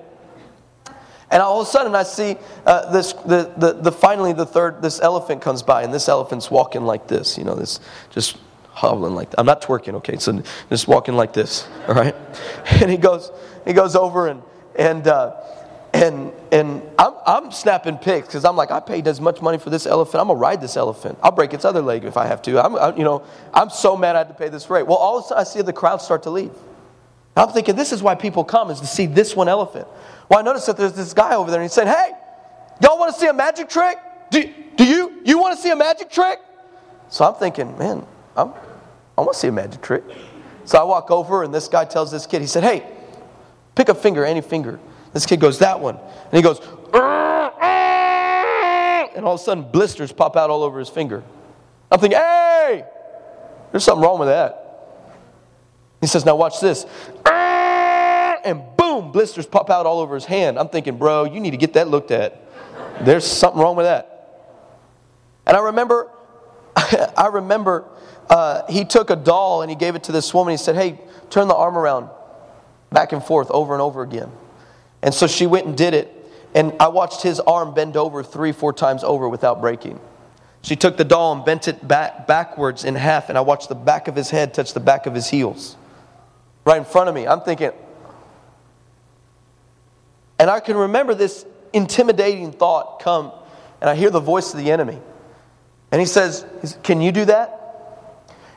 [1.34, 4.80] And all of a sudden, I see uh, this, the, the, the, finally, the third,
[4.80, 9.16] this elephant comes by, and this elephant's walking like this, you know, this just hobbling
[9.16, 9.40] like that.
[9.40, 12.14] I'm not twerking, okay, so just walking like this, all right?
[12.80, 13.32] And he goes,
[13.64, 14.44] he goes over and,
[14.76, 15.34] and, uh,
[15.92, 19.70] and, and I'm, I'm snapping pics because I'm like, I paid as much money for
[19.70, 20.20] this elephant.
[20.20, 21.18] I'm going to ride this elephant.
[21.20, 22.64] I'll break its other leg if I have to.
[22.64, 24.86] I'm, I, you know, I'm so mad I had to pay this rate.
[24.86, 26.52] Well, all of a sudden, I see the crowd start to leave.
[27.36, 29.88] I'm thinking, this is why people come, is to see this one elephant.
[30.28, 32.12] Well, I noticed that there's this guy over there, and he said, Hey,
[32.82, 33.98] y'all want to see a magic trick?
[34.30, 35.20] Do, do you?
[35.24, 36.38] You want to see a magic trick?
[37.08, 38.06] So I'm thinking, man,
[38.36, 38.52] I'm,
[39.16, 40.04] I want to see a magic trick.
[40.64, 42.86] So I walk over, and this guy tells this kid, he said, Hey,
[43.74, 44.80] pick a finger, any finger.
[45.12, 45.96] This kid goes, That one.
[45.96, 46.60] And he goes,
[49.14, 51.22] and all of a sudden, blisters pop out all over his finger.
[51.90, 52.84] I'm thinking, Hey,
[53.70, 54.60] there's something wrong with that.
[56.00, 56.86] He says, Now watch this.
[57.26, 58.73] And
[59.14, 60.58] blisters pop out all over his hand.
[60.58, 62.42] I'm thinking, bro, you need to get that looked at.
[63.00, 64.10] There's something wrong with that.
[65.46, 66.10] And I remember,
[66.76, 67.84] I remember
[68.28, 70.50] uh, he took a doll and he gave it to this woman.
[70.50, 70.98] He said, hey,
[71.30, 72.10] turn the arm around,
[72.90, 74.30] back and forth, over and over again.
[75.00, 76.10] And so she went and did it.
[76.52, 80.00] And I watched his arm bend over three, four times over without breaking.
[80.62, 83.74] She took the doll and bent it back, backwards in half, and I watched the
[83.74, 85.76] back of his head touch the back of his heels.
[86.64, 87.26] Right in front of me.
[87.26, 87.72] I'm thinking,
[90.38, 93.32] and I can remember this intimidating thought come,
[93.80, 94.98] and I hear the voice of the enemy.
[95.90, 96.44] And he says,
[96.82, 97.60] Can you do that?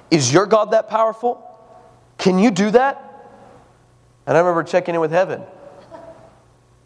[0.09, 1.43] Is your God that powerful?
[2.17, 3.03] Can you do that?
[4.25, 5.41] And I remember checking in with heaven.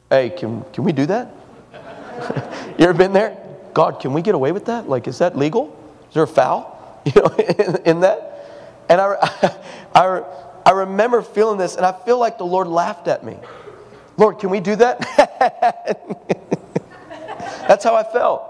[0.10, 1.34] Hey, can, can we do that?
[2.78, 3.38] you ever been there?
[3.74, 4.90] God, can we get away with that?
[4.90, 5.76] Like, is that legal?
[6.10, 6.70] Is there a foul?
[7.04, 8.86] You know, in, in that?
[8.88, 9.16] And I,
[9.96, 10.24] I,
[10.64, 13.38] I remember feeling this, and I feel like the Lord laughed at me.
[14.22, 15.00] Lord, can we do that?
[17.68, 18.44] That's how I felt.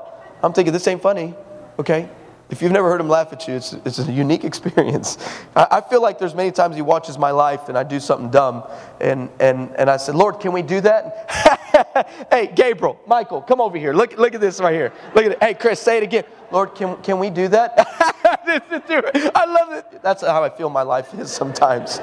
[0.43, 1.34] I'm thinking, this ain't funny,
[1.79, 2.10] okay?
[2.49, 5.17] If you've never heard him laugh at you, it's, it's a unique experience.
[5.55, 8.29] I, I, feel like there's many times he watches my life and I do something
[8.29, 8.65] dumb,
[8.99, 12.27] and, and, and I said, Lord, can we do that?
[12.29, 13.93] hey, Gabriel, Michael, come over here.
[13.93, 14.91] Look, look at this right here.
[15.15, 15.41] Look at it.
[15.41, 16.25] Hey, Chris, say it again.
[16.51, 17.75] Lord, can, can we do that?
[17.77, 20.03] I love it.
[20.03, 22.01] That's how I feel my life is sometimes.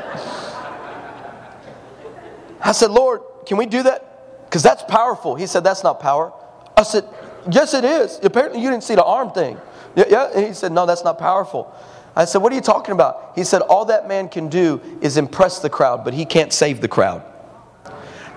[2.60, 4.44] I said, Lord, can we do that?
[4.44, 5.34] Because that's powerful.
[5.34, 6.32] He said, That's not power.
[6.76, 7.04] I said,
[7.50, 8.20] Yes, it is.
[8.22, 9.58] Apparently, you didn't see the arm thing.
[9.96, 10.30] Yeah, yeah.
[10.34, 11.74] And he said, No, that's not powerful.
[12.14, 13.32] I said, What are you talking about?
[13.34, 16.82] He said, All that man can do is impress the crowd, but he can't save
[16.82, 17.24] the crowd.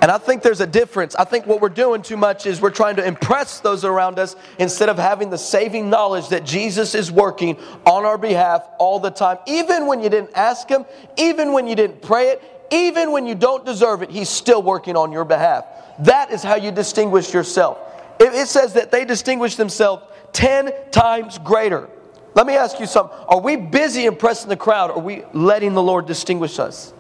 [0.01, 1.13] And I think there's a difference.
[1.15, 4.35] I think what we're doing too much is we're trying to impress those around us
[4.57, 9.11] instead of having the saving knowledge that Jesus is working on our behalf all the
[9.11, 9.37] time.
[9.45, 10.85] Even when you didn't ask Him,
[11.17, 14.95] even when you didn't pray it, even when you don't deserve it, He's still working
[14.95, 15.65] on your behalf.
[15.99, 17.77] That is how you distinguish yourself.
[18.19, 20.03] It says that they distinguish themselves
[20.33, 21.89] 10 times greater.
[22.33, 23.17] Let me ask you something.
[23.27, 24.91] Are we busy impressing the crowd?
[24.91, 26.93] Or are we letting the Lord distinguish us?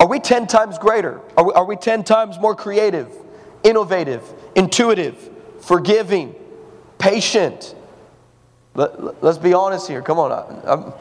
[0.00, 1.20] Are we 10 times greater?
[1.36, 3.12] Are we, are we 10 times more creative,
[3.62, 4.22] innovative,
[4.54, 6.34] intuitive, forgiving,
[6.98, 7.74] patient?
[8.74, 10.02] Let, us be honest here.
[10.02, 10.62] Come on.
[10.64, 10.92] I'm,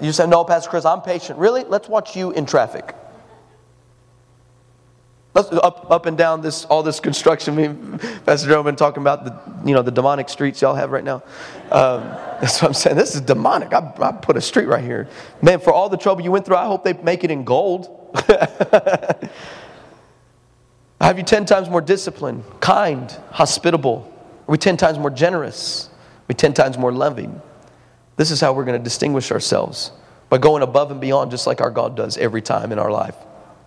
[0.00, 1.38] you said, no, Pastor Chris, I'm patient.
[1.38, 1.64] Really?
[1.64, 2.94] Let's watch you in traffic.
[5.34, 7.56] Let's up, up and down this all this construction.
[7.56, 11.02] Me Pastor Joe been talking about the you know the demonic streets y'all have right
[11.02, 11.24] now.
[11.72, 12.04] Um,
[12.40, 12.94] that's what I'm saying.
[12.94, 13.72] This is demonic.
[13.72, 15.08] I, I put a street right here,
[15.42, 15.58] man.
[15.58, 18.12] For all the trouble you went through, I hope they make it in gold.
[18.14, 19.28] I
[21.00, 24.08] have you ten times more disciplined, kind, hospitable.
[24.46, 25.90] Are we ten times more generous?
[26.26, 27.40] be 10 times more loving.
[28.16, 29.90] This is how we're going to distinguish ourselves
[30.28, 33.16] by going above and beyond, just like our God does every time in our life.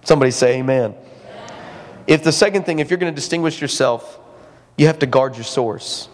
[0.04, 0.96] Somebody say, Amen.
[2.08, 4.20] If the second thing, if you're going to distinguish yourself,
[4.78, 6.08] you have to guard your source.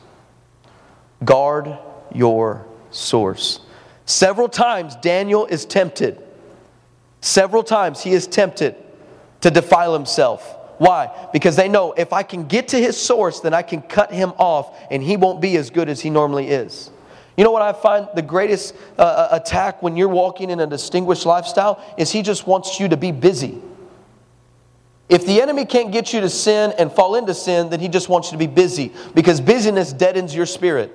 [1.23, 1.77] Guard
[2.13, 3.59] your source.
[4.05, 6.21] Several times Daniel is tempted.
[7.21, 8.75] Several times he is tempted
[9.41, 10.57] to defile himself.
[10.79, 11.29] Why?
[11.31, 14.33] Because they know if I can get to his source, then I can cut him
[14.37, 16.89] off and he won't be as good as he normally is.
[17.37, 20.67] You know what I find the greatest uh, uh attack when you're walking in a
[20.67, 23.61] distinguished lifestyle is he just wants you to be busy.
[25.09, 28.09] If the enemy can't get you to sin and fall into sin, then he just
[28.09, 30.91] wants you to be busy because busyness deadens your spirit.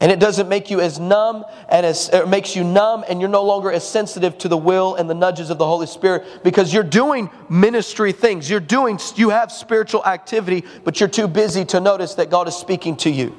[0.00, 3.30] And it doesn't make you as numb and as it makes you numb and you're
[3.30, 6.74] no longer as sensitive to the will and the nudges of the Holy Spirit because
[6.74, 8.50] you're doing ministry things.
[8.50, 12.56] You're doing you have spiritual activity, but you're too busy to notice that God is
[12.56, 13.32] speaking to you.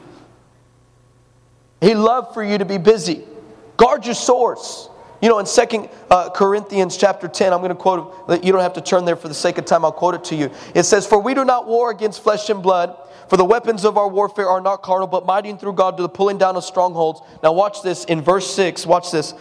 [1.84, 3.24] He loved for you to be busy.
[3.76, 4.88] Guard your source.
[5.22, 8.44] You know, in Second uh, Corinthians chapter 10, I'm going to quote.
[8.44, 9.84] You don't have to turn there for the sake of time.
[9.84, 10.50] I'll quote it to you.
[10.74, 12.98] It says, For we do not war against flesh and blood,
[13.30, 16.10] for the weapons of our warfare are not carnal, but mighty through God to the
[16.10, 17.20] pulling down of strongholds.
[17.42, 18.86] Now, watch this in verse 6.
[18.86, 19.34] Watch this.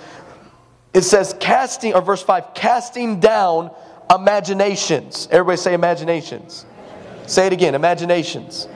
[0.94, 3.70] It says, casting, or verse 5, casting down
[4.12, 5.28] imaginations.
[5.30, 6.66] Everybody say imaginations.
[7.26, 8.66] Say it again, imaginations.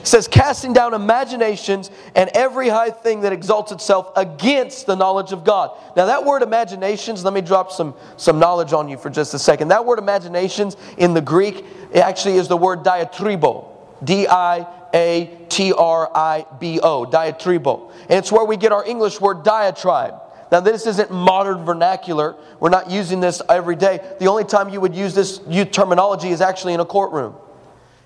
[0.00, 5.32] It says, casting down imaginations and every high thing that exalts itself against the knowledge
[5.32, 5.78] of God.
[5.94, 9.38] Now, that word imaginations, let me drop some, some knowledge on you for just a
[9.38, 9.68] second.
[9.68, 13.68] That word imaginations in the Greek actually is the word diatribo.
[14.02, 17.92] D I A T R I B O, diatribo.
[18.08, 20.14] And it's where we get our English word diatribe.
[20.50, 22.36] Now, this isn't modern vernacular.
[22.58, 24.00] We're not using this every day.
[24.18, 27.36] The only time you would use this terminology is actually in a courtroom.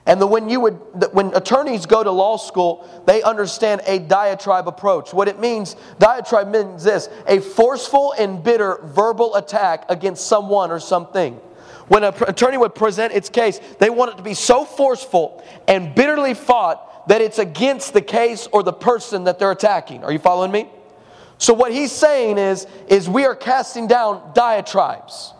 [0.06, 0.74] And the, when, you would,
[1.12, 5.14] when attorneys go to law school, they understand a diatribe approach.
[5.14, 10.78] What it means, diatribe means this a forceful and bitter verbal attack against someone or
[10.78, 11.40] something.
[11.88, 15.94] When an attorney would present its case, they want it to be so forceful and
[15.94, 20.04] bitterly fought that it's against the case or the person that they're attacking.
[20.04, 20.68] Are you following me?
[21.36, 25.33] So what he's saying is, is we are casting down diatribes.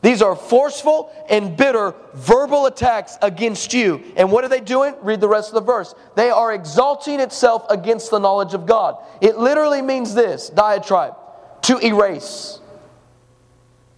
[0.00, 4.02] These are forceful and bitter verbal attacks against you.
[4.16, 4.94] And what are they doing?
[5.02, 5.94] Read the rest of the verse.
[6.14, 8.96] They are exalting itself against the knowledge of God.
[9.20, 11.14] It literally means this diatribe
[11.62, 12.60] to erase.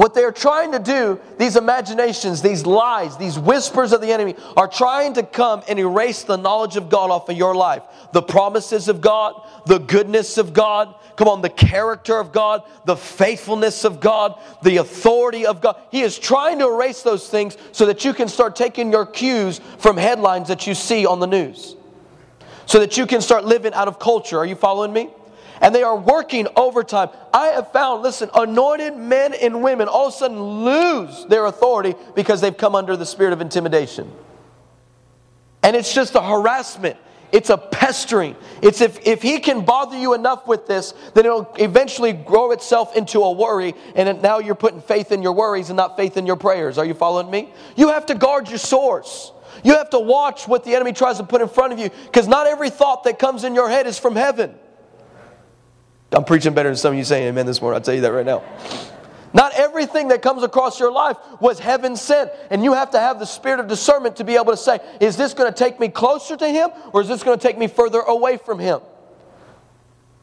[0.00, 4.66] What they're trying to do, these imaginations, these lies, these whispers of the enemy, are
[4.66, 7.82] trying to come and erase the knowledge of God off of your life.
[8.14, 9.34] The promises of God,
[9.66, 14.78] the goodness of God, come on, the character of God, the faithfulness of God, the
[14.78, 15.76] authority of God.
[15.90, 19.60] He is trying to erase those things so that you can start taking your cues
[19.78, 21.76] from headlines that you see on the news.
[22.66, 24.38] So that you can start living out of culture.
[24.38, 25.10] Are you following me?
[25.60, 27.10] and they are working overtime.
[27.32, 31.94] I have found, listen, anointed men and women all of a sudden lose their authority
[32.14, 34.10] because they've come under the spirit of intimidation.
[35.62, 36.96] And it's just a harassment.
[37.32, 38.36] It's a pestering.
[38.62, 42.96] It's if, if he can bother you enough with this, then it'll eventually grow itself
[42.96, 46.26] into a worry, and now you're putting faith in your worries and not faith in
[46.26, 46.78] your prayers.
[46.78, 47.52] Are you following me?
[47.76, 49.32] You have to guard your source.
[49.62, 52.26] You have to watch what the enemy tries to put in front of you because
[52.26, 54.54] not every thought that comes in your head is from heaven.
[56.12, 57.76] I'm preaching better than some of you saying amen this morning.
[57.76, 58.42] I'll tell you that right now.
[59.32, 62.30] Not everything that comes across your life was heaven sent.
[62.50, 65.16] And you have to have the spirit of discernment to be able to say, is
[65.16, 67.68] this going to take me closer to Him or is this going to take me
[67.68, 68.80] further away from Him?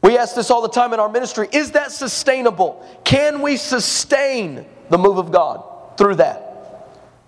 [0.02, 1.48] We ask this all the time in our ministry.
[1.52, 2.86] Is that sustainable?
[3.04, 6.44] Can we sustain the move of God through that?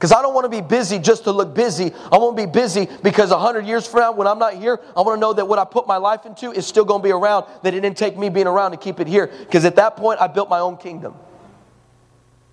[0.00, 1.92] Because I don't want to be busy just to look busy.
[2.10, 5.02] I want to be busy because 100 years from now, when I'm not here, I
[5.02, 7.12] want to know that what I put my life into is still going to be
[7.12, 9.26] around, that it didn't take me being around to keep it here.
[9.26, 11.14] Because at that point, I built my own kingdom.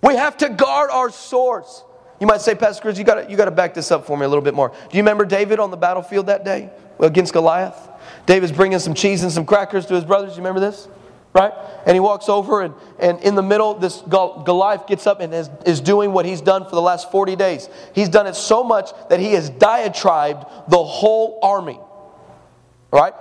[0.02, 1.84] We have to guard our source.
[2.20, 4.28] You might say, Pastor Chris, you got you to back this up for me a
[4.28, 4.70] little bit more.
[4.70, 7.88] Do you remember David on the battlefield that day against Goliath?
[8.26, 10.32] David's bringing some cheese and some crackers to his brothers.
[10.32, 10.88] You remember this?
[11.32, 11.52] right?
[11.86, 15.50] And he walks over, and, and in the middle, this Goliath gets up and is,
[15.66, 17.68] is doing what he's done for the last 40 days.
[17.94, 21.78] He's done it so much that he has diatribed the whole army,
[22.90, 23.14] right?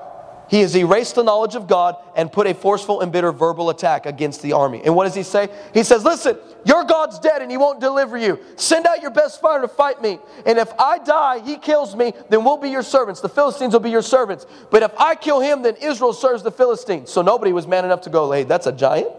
[0.50, 4.06] He has erased the knowledge of God and put a forceful and bitter verbal attack
[4.06, 4.82] against the army.
[4.84, 5.50] And what does he say?
[5.74, 8.39] He says, Listen, your God's dead and he won't deliver you.
[8.56, 10.20] Send out your best fighter to fight me.
[10.45, 13.20] And if I die, he kills me, then we'll be your servants.
[13.20, 14.45] The Philistines will be your servants.
[14.72, 17.12] But if I kill him, then Israel serves the Philistines.
[17.12, 19.12] So nobody was man enough to go, Hey, that's a giant.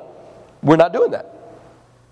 [0.62, 1.34] We're not doing that.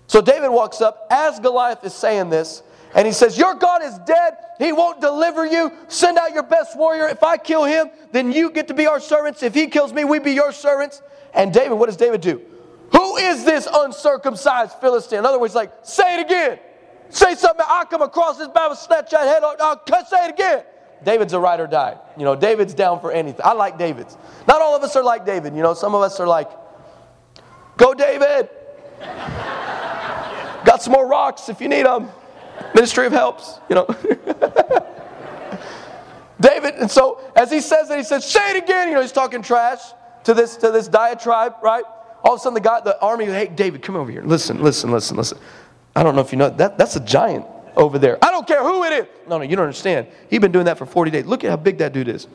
[0.07, 2.63] So David walks up as Goliath is saying this,
[2.95, 4.37] and he says, Your God is dead.
[4.59, 5.71] He won't deliver you.
[5.87, 7.07] Send out your best warrior.
[7.07, 9.43] If I kill him, then you get to be our servants.
[9.43, 11.01] If he kills me, we be your servants.
[11.33, 12.41] And David, what does David do?
[12.91, 15.19] Who is this uncircumcised Philistine?
[15.19, 16.59] In other words, like, say it again.
[17.09, 17.65] Say something.
[17.67, 19.55] I'll come across this battle, snatch that head off.
[19.59, 20.63] I'll say it again.
[21.03, 21.97] David's a ride or die.
[22.17, 23.41] You know, David's down for anything.
[23.43, 24.17] I like David's.
[24.47, 25.55] Not all of us are like David.
[25.55, 26.49] You know, some of us are like,
[27.77, 28.49] go David.
[30.65, 32.09] Got some more rocks if you need them.
[32.75, 33.85] Ministry of helps, you know.
[36.39, 38.89] David, and so as he says that, he says, say it again.
[38.89, 39.81] You know, he's talking trash
[40.23, 41.83] to this to this diatribe, right?
[42.23, 44.21] All of a sudden the guy, the army, hey, David, come over here.
[44.21, 45.37] Listen, listen, listen, listen.
[45.95, 47.45] I don't know if you know that that's a giant
[47.75, 48.23] over there.
[48.23, 49.05] I don't care who it is.
[49.27, 50.07] No, no, you don't understand.
[50.29, 51.25] He's been doing that for 40 days.
[51.25, 52.27] Look at how big that dude is.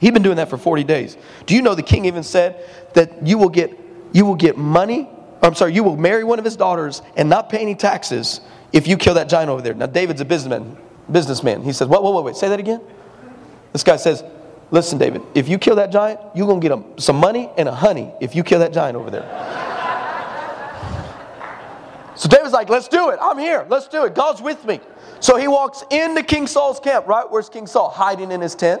[0.00, 1.16] He's been doing that for 40 days.
[1.46, 3.78] Do you know the king even said that you will get
[4.12, 5.08] you will get money?
[5.42, 8.40] I'm sorry, you will marry one of his daughters and not pay any taxes
[8.74, 9.72] if you kill that giant over there.
[9.72, 10.76] Now David's a businessman.
[11.10, 11.62] Businessman.
[11.62, 12.02] He says, "What?
[12.02, 12.36] Wait, wait, wait.
[12.36, 12.80] Say that again."
[13.72, 14.24] This guy says,
[14.70, 15.22] "Listen, David.
[15.34, 18.12] If you kill that giant, you're gonna get him some money and a honey.
[18.20, 19.60] If you kill that giant over there."
[22.16, 23.18] So David's like, let's do it.
[23.20, 23.66] I'm here.
[23.68, 24.14] Let's do it.
[24.14, 24.78] God's with me.
[25.18, 27.28] So he walks into King Saul's camp, right?
[27.28, 27.90] Where's King Saul?
[27.90, 28.80] Hiding in his tent.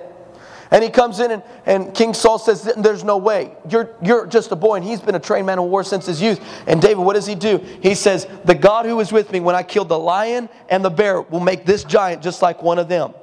[0.70, 3.54] And he comes in, and, and King Saul says, There's no way.
[3.68, 6.20] You're, you're just a boy, and he's been a trained man of war since his
[6.20, 6.40] youth.
[6.66, 7.58] And David, what does he do?
[7.82, 10.90] He says, The God who was with me when I killed the lion and the
[10.90, 13.14] bear will make this giant just like one of them.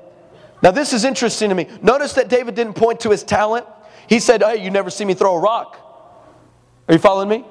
[0.62, 1.68] Now, this is interesting to me.
[1.82, 3.66] Notice that David didn't point to his talent.
[4.08, 5.78] He said, Hey, you never see me throw a rock.
[6.88, 7.46] Are you following me?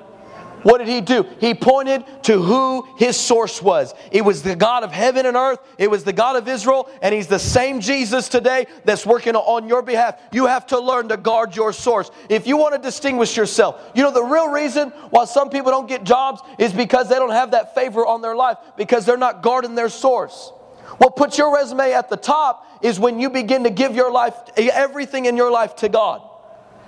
[0.63, 1.27] What did he do?
[1.41, 3.95] He pointed to who his source was.
[4.11, 7.15] It was the God of heaven and earth, it was the God of Israel, and
[7.15, 10.21] he's the same Jesus today that's working on your behalf.
[10.33, 12.11] You have to learn to guard your source.
[12.29, 15.89] If you want to distinguish yourself, you know, the real reason why some people don't
[15.89, 19.43] get jobs is because they don't have that favor on their life, because they're not
[19.43, 20.53] guarding their source.
[20.99, 24.35] What puts your resume at the top is when you begin to give your life,
[24.57, 26.23] everything in your life to God.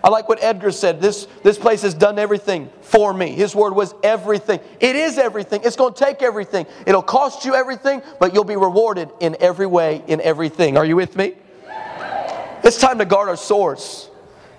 [0.04, 1.00] I like what Edgar said.
[1.00, 3.32] This, this place has done everything for me.
[3.32, 4.60] His word was everything.
[4.80, 5.60] It is everything.
[5.64, 6.66] It's going to take everything.
[6.86, 10.76] It'll cost you everything, but you'll be rewarded in every way, in everything.
[10.76, 11.34] Are you with me?
[12.64, 14.08] It's time to guard our source.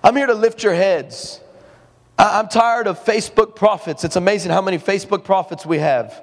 [0.04, 1.40] I'm here to lift your heads.
[2.18, 4.04] I'm tired of Facebook prophets.
[4.04, 6.22] It's amazing how many Facebook prophets we have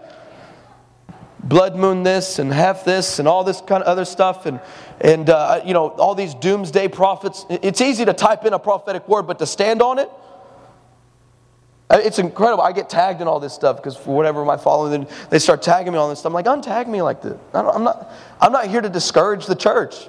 [1.51, 4.61] blood moon this and half this and all this kind of other stuff and
[5.01, 7.45] and uh, you know all these doomsday prophets.
[7.51, 10.09] It's easy to type in a prophetic word but to stand on it
[11.93, 12.63] it's incredible.
[12.63, 15.93] I get tagged in all this stuff because for whatever my following they start tagging
[15.93, 16.31] me on this stuff.
[16.31, 17.37] I'm like untag me like this.
[17.53, 20.09] I'm not i'm not here to discourage the church.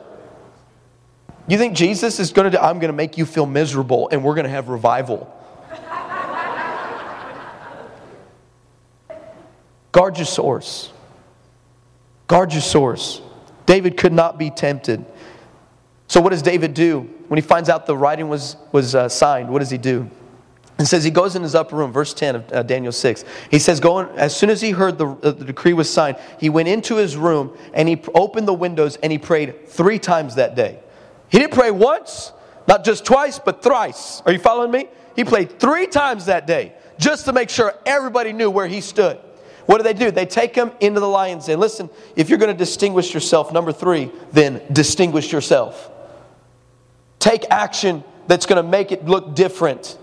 [1.48, 4.36] You think jesus is going to i'm going to make you feel miserable and we're
[4.36, 5.36] going to have revival.
[9.92, 10.94] Guard your source
[12.32, 13.20] Guard your source.
[13.66, 15.04] David could not be tempted.
[16.08, 19.50] So, what does David do when he finds out the writing was, was uh, signed?
[19.50, 20.10] What does he do?
[20.80, 23.26] It says he goes in his upper room, verse 10 of uh, Daniel 6.
[23.50, 26.50] He says, going, as soon as he heard the, uh, the decree was signed, he
[26.50, 30.56] went into his room and he opened the windows and he prayed three times that
[30.56, 30.80] day.
[31.28, 32.32] He didn't pray once,
[32.66, 34.22] not just twice, but thrice.
[34.26, 34.88] Are you following me?
[35.18, 39.20] He prayed three times that day just to make sure everybody knew where he stood.
[39.72, 40.12] What do they do?
[40.12, 41.58] They take him into the lion's den.
[41.58, 45.90] Listen, if you're going to distinguish yourself, number three, then distinguish yourself.
[47.20, 49.98] Take action that's going to make it look different.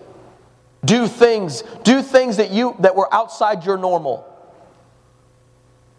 [0.86, 4.26] Do things, do things that you that were outside your normal.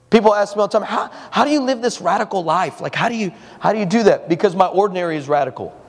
[0.10, 2.82] People ask me all the time, how, how do you live this radical life?
[2.82, 4.28] Like, how do you how do you do that?
[4.28, 5.80] Because my ordinary is radical.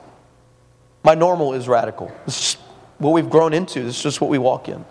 [1.03, 2.11] My normal is radical.
[2.27, 2.57] It's
[2.99, 3.87] what we've grown into.
[3.87, 4.85] It's just what we walk in.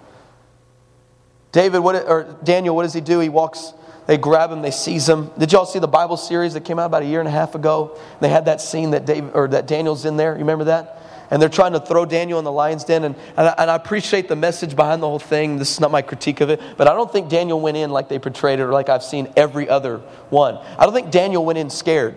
[1.53, 3.20] David, what, or Daniel, what does he do?
[3.20, 3.72] He walks,
[4.07, 5.30] they grab him, they seize him.
[5.38, 7.55] Did y'all see the Bible series that came out about a year and a half
[7.55, 7.98] ago?
[8.20, 10.32] They had that scene that David, or that Daniel's in there.
[10.32, 11.03] You remember that?
[11.30, 13.05] And they're trying to throw Daniel in the lion's den.
[13.05, 15.59] And, and I, and I appreciate the message behind the whole thing.
[15.59, 16.61] This is not my critique of it.
[16.76, 19.32] But I don't think Daniel went in like they portrayed it or like I've seen
[19.36, 19.98] every other
[20.30, 20.57] one.
[20.76, 22.16] I don't think Daniel went in scared.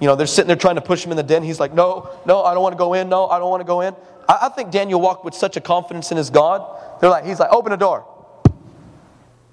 [0.00, 1.42] You know, they're sitting there trying to push him in the den.
[1.42, 3.10] He's like, no, no, I don't want to go in.
[3.10, 3.94] No, I don't want to go in.
[4.26, 7.00] I, I think Daniel walked with such a confidence in his God.
[7.02, 8.06] They're like, he's like, open the door.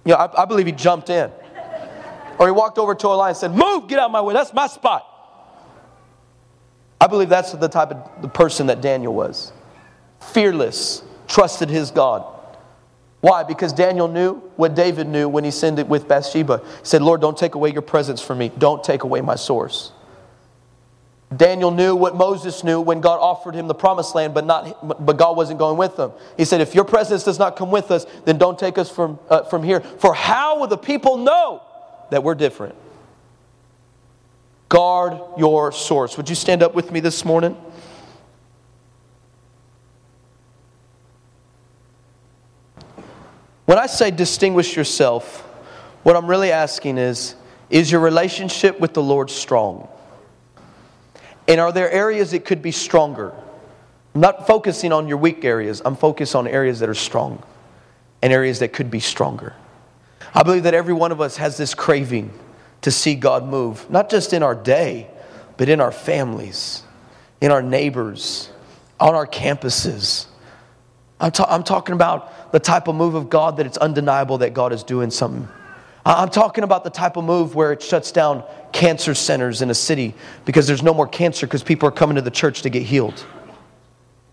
[0.08, 1.30] You know, I, I believe he jumped in.
[2.40, 4.34] Or he walked over to a lion and said, Move, get out of my way.
[4.34, 5.06] That's my spot.
[7.02, 9.52] I believe that's the type of the person that Daniel was.
[10.32, 12.24] Fearless, trusted his God.
[13.20, 13.44] Why?
[13.44, 16.60] Because Daniel knew what David knew when he sinned it with Bathsheba.
[16.64, 18.50] He said, Lord, don't take away your presence from me.
[18.58, 19.92] Don't take away my source.
[21.36, 25.18] Daniel knew what Moses knew when God offered him the promised land, but, not, but
[25.18, 26.14] God wasn't going with them.
[26.38, 29.20] He said, If your presence does not come with us, then don't take us from,
[29.30, 29.82] uh, from here.
[29.82, 31.62] For how will the people know
[32.12, 32.76] that we're different?
[34.70, 36.16] Guard your source.
[36.16, 37.58] Would you stand up with me this morning?
[43.66, 45.42] When I say distinguish yourself,
[46.04, 47.36] what I'm really asking is
[47.70, 49.90] is your relationship with the Lord strong?
[51.48, 53.34] And are there areas it could be stronger?
[54.14, 57.44] I'm not focusing on your weak areas, I'm focused on areas that are strong
[58.22, 59.54] and areas that could be stronger.
[60.34, 62.32] I believe that every one of us has this craving
[62.82, 65.08] to see God move, not just in our day,
[65.58, 66.84] but in our families,
[67.42, 68.50] in our neighbors,
[69.00, 70.26] on our campuses.
[71.20, 74.54] I'm, ta- I'm talking about the type of move of God that it's undeniable that
[74.54, 75.48] God is doing something.
[76.16, 79.74] I'm talking about the type of move where it shuts down cancer centers in a
[79.74, 80.14] city
[80.46, 83.26] because there's no more cancer because people are coming to the church to get healed.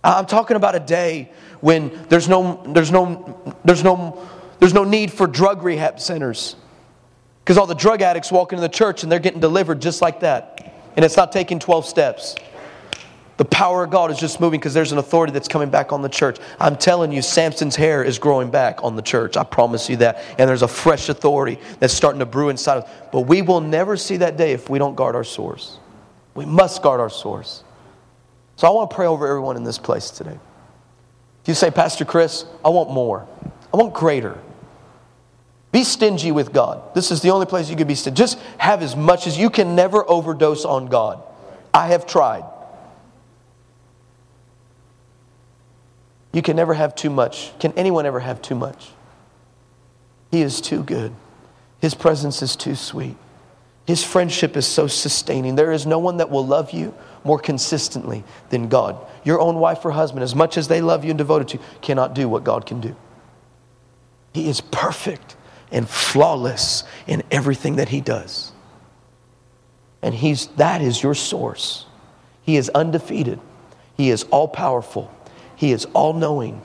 [0.04, 4.24] I'm talking about a day when there's no, there's no, there's no,
[4.60, 6.54] there's no need for drug rehab centers
[7.42, 10.20] because all the drug addicts walk into the church and they're getting delivered just like
[10.20, 10.74] that.
[10.94, 12.36] And it's not taking 12 steps.
[13.36, 16.02] The power of God is just moving because there's an authority that's coming back on
[16.02, 16.38] the church.
[16.60, 19.36] I'm telling you, Samson's hair is growing back on the church.
[19.36, 20.22] I promise you that.
[20.38, 22.90] And there's a fresh authority that's starting to brew inside of us.
[23.10, 25.78] But we will never see that day if we don't guard our source.
[26.36, 27.64] We must guard our source.
[28.56, 30.38] So I want to pray over everyone in this place today.
[31.42, 33.26] If you say, Pastor Chris, I want more,
[33.72, 34.38] I want greater.
[35.72, 36.94] Be stingy with God.
[36.94, 38.14] This is the only place you can be stingy.
[38.14, 41.20] Just have as much as you can never overdose on God.
[41.74, 42.44] I have tried.
[46.34, 47.56] You can never have too much.
[47.60, 48.90] Can anyone ever have too much?
[50.32, 51.14] He is too good.
[51.80, 53.16] His presence is too sweet.
[53.86, 55.54] His friendship is so sustaining.
[55.54, 58.96] There is no one that will love you more consistently than God.
[59.22, 61.64] Your own wife or husband, as much as they love you and devoted to you,
[61.80, 62.96] cannot do what God can do.
[64.32, 65.36] He is perfect
[65.70, 68.50] and flawless in everything that he does.
[70.02, 71.86] And he's that is your source.
[72.42, 73.38] He is undefeated.
[73.96, 75.14] He is all powerful.
[75.64, 76.60] He is all knowing.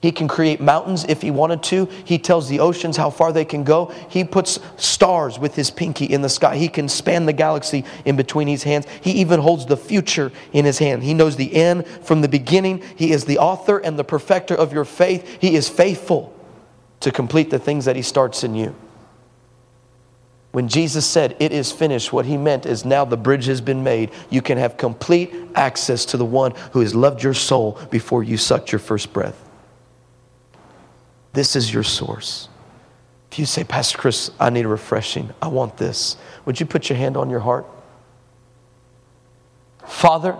[0.00, 1.84] He can create mountains if he wanted to.
[2.02, 3.92] He tells the oceans how far they can go.
[4.08, 6.56] He puts stars with his pinky in the sky.
[6.56, 8.86] He can span the galaxy in between his hands.
[9.02, 11.02] He even holds the future in his hand.
[11.02, 12.82] He knows the end from the beginning.
[12.96, 15.36] He is the author and the perfecter of your faith.
[15.38, 16.34] He is faithful
[17.00, 18.74] to complete the things that he starts in you.
[20.52, 23.82] When Jesus said, It is finished, what he meant is now the bridge has been
[23.82, 24.10] made.
[24.30, 28.36] You can have complete access to the one who has loved your soul before you
[28.36, 29.48] sucked your first breath.
[31.32, 32.50] This is your source.
[33.30, 36.90] If you say, Pastor Chris, I need a refreshing, I want this, would you put
[36.90, 37.66] your hand on your heart?
[39.86, 40.36] Father,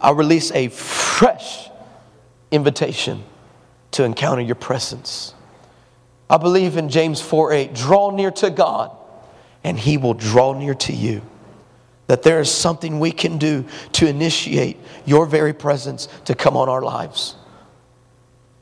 [0.00, 1.68] I release a fresh
[2.52, 3.24] invitation
[3.90, 5.34] to encounter your presence.
[6.30, 8.94] I believe in James 4 8, draw near to God
[9.64, 11.22] and He will draw near to you.
[12.06, 16.68] That there is something we can do to initiate your very presence to come on
[16.68, 17.36] our lives.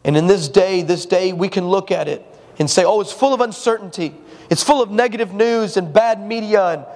[0.05, 2.25] And in this day, this day, we can look at it
[2.59, 4.15] and say, oh, it's full of uncertainty.
[4.51, 6.87] It's full of negative news and bad media, and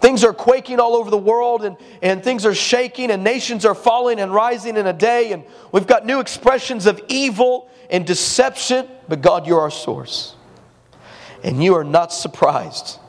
[0.00, 3.74] things are quaking all over the world, and, and things are shaking, and nations are
[3.74, 8.86] falling and rising in a day, and we've got new expressions of evil and deception.
[9.08, 10.34] But God, you're our source.
[11.42, 12.99] And you are not surprised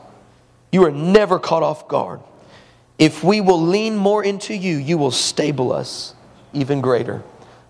[0.72, 2.20] you are never caught off guard.
[2.98, 6.14] If we will lean more into you, you will stable us
[6.52, 7.22] even greater.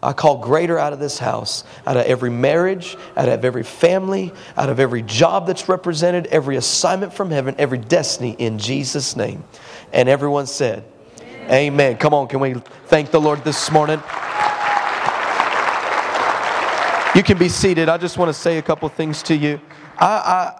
[0.02, 4.32] I call greater out of this house, out of every marriage, out of every family,
[4.56, 9.44] out of every job that's represented, every assignment from heaven, every destiny in Jesus' name.
[9.92, 10.84] And everyone said,
[11.20, 11.50] Amen.
[11.50, 11.96] Amen.
[11.98, 12.54] Come on, can we
[12.86, 13.98] thank the Lord this morning?
[17.14, 17.88] You can be seated.
[17.88, 19.60] I just want to say a couple things to you.
[20.02, 20.06] I,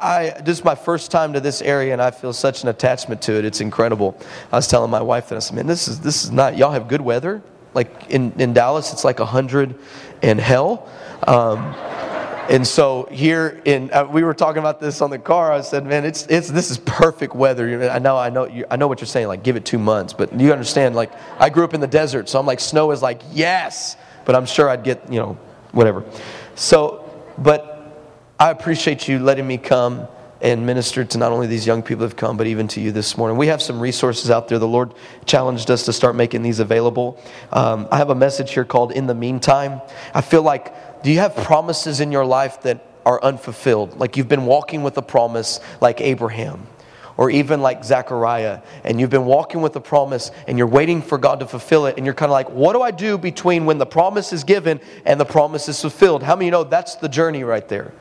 [0.01, 2.69] I, I, this is my first time to this area, and I feel such an
[2.69, 3.45] attachment to it.
[3.45, 4.17] It's incredible.
[4.53, 6.57] I was telling my wife that I said, "Man, this is this is not.
[6.57, 7.43] Y'all have good weather.
[7.75, 9.75] Like in, in Dallas, it's like hundred
[10.23, 10.89] in hell."
[11.27, 11.59] Um,
[12.51, 15.51] and so here in uh, we were talking about this on the car.
[15.51, 18.77] I said, "Man, it's it's this is perfect weather." I know I know you, I
[18.77, 19.27] know what you're saying.
[19.27, 20.95] Like, give it two months, but you understand.
[20.95, 24.37] Like, I grew up in the desert, so I'm like, snow is like yes, but
[24.37, 25.37] I'm sure I'd get you know
[25.73, 26.05] whatever.
[26.55, 27.72] So, but
[28.39, 30.09] I appreciate you letting me come
[30.41, 33.17] and minister to not only these young people who've come, but even to you this
[33.17, 33.37] morning.
[33.37, 34.59] We have some resources out there.
[34.59, 37.23] The Lord challenged us to start making these available.
[37.53, 39.81] Um, I have a message here called In the Meantime.
[40.13, 44.01] I feel like, do you have promises in your life that are unfulfilled?
[44.01, 46.67] Like you've been walking with a promise like Abraham
[47.17, 51.19] or even like Zechariah, and you've been walking with a promise and you're waiting for
[51.19, 53.79] God to fulfill it, and you're kind of like, what do I do between when
[53.79, 56.23] the promise is given and the promise is fulfilled?
[56.23, 57.93] How many know that's the journey right there?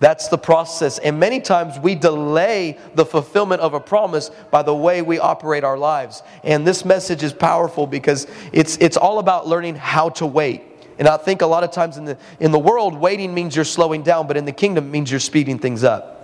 [0.00, 0.98] That's the process.
[0.98, 5.64] And many times we delay the fulfillment of a promise by the way we operate
[5.64, 6.22] our lives.
[6.44, 10.62] And this message is powerful because it's, it's all about learning how to wait.
[10.98, 13.64] And I think a lot of times in the, in the world, waiting means you're
[13.64, 16.17] slowing down, but in the kingdom means you're speeding things up.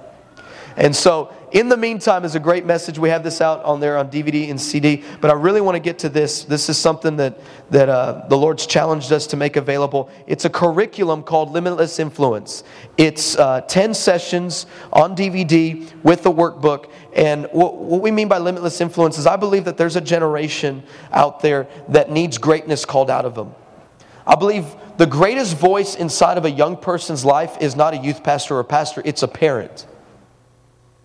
[0.77, 2.99] And so, in the meantime, is a great message.
[2.99, 5.05] We have this out on there on DVD and CD.
[5.21, 6.43] But I really want to get to this.
[6.43, 7.39] This is something that,
[7.71, 10.11] that uh, the Lord's challenged us to make available.
[10.27, 12.65] It's a curriculum called Limitless Influence.
[12.97, 16.91] It's uh, 10 sessions on DVD with the workbook.
[17.15, 20.83] And what, what we mean by limitless influence is I believe that there's a generation
[21.13, 23.55] out there that needs greatness called out of them.
[24.27, 24.67] I believe
[24.97, 28.61] the greatest voice inside of a young person's life is not a youth pastor or
[28.61, 29.87] a pastor, it's a parent.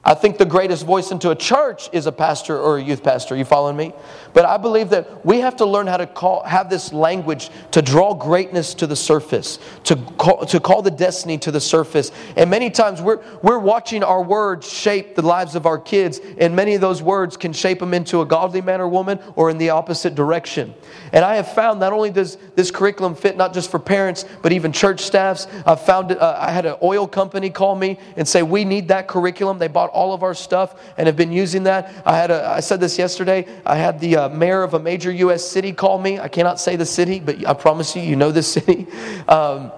[0.10, 3.36] I think the greatest voice into a church is a pastor or a youth pastor.
[3.36, 3.94] You following me?
[4.34, 7.82] But I believe that we have to learn how to call, have this language to
[7.82, 12.12] draw greatness to the surface, to call, to call the destiny to the surface.
[12.36, 16.56] And many times we're, we're watching our words shape the lives of our kids, and
[16.56, 19.58] many of those words can shape them into a godly man or woman or in
[19.58, 20.74] the opposite direction.
[21.12, 24.52] And I have found not only does this curriculum fit not just for parents, but
[24.52, 25.48] even church staffs.
[25.66, 29.08] I've found uh, I had an oil company call me and say, We need that
[29.08, 29.58] curriculum.
[29.58, 31.92] They bought all of our stuff and have been using that.
[32.06, 33.48] I, had a, I said this yesterday.
[33.66, 35.44] I had the uh, mayor of a major U.S.
[35.46, 36.20] city call me.
[36.20, 38.88] I cannot say the city, but I promise you, you know this city.
[39.28, 39.72] Um,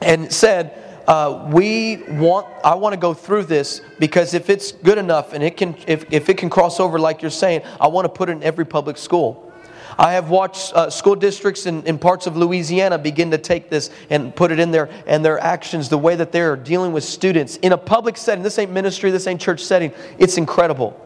[0.00, 4.96] and said, uh, we want i want to go through this because if it's good
[4.96, 8.06] enough and it can if, if it can cross over like you're saying i want
[8.06, 9.52] to put it in every public school
[9.98, 13.90] I have watched uh, school districts in, in parts of Louisiana begin to take this
[14.10, 17.56] and put it in there, and their actions, the way that they're dealing with students
[17.56, 18.42] in a public setting.
[18.42, 19.92] This ain't ministry, this ain't church setting.
[20.18, 21.00] It's incredible.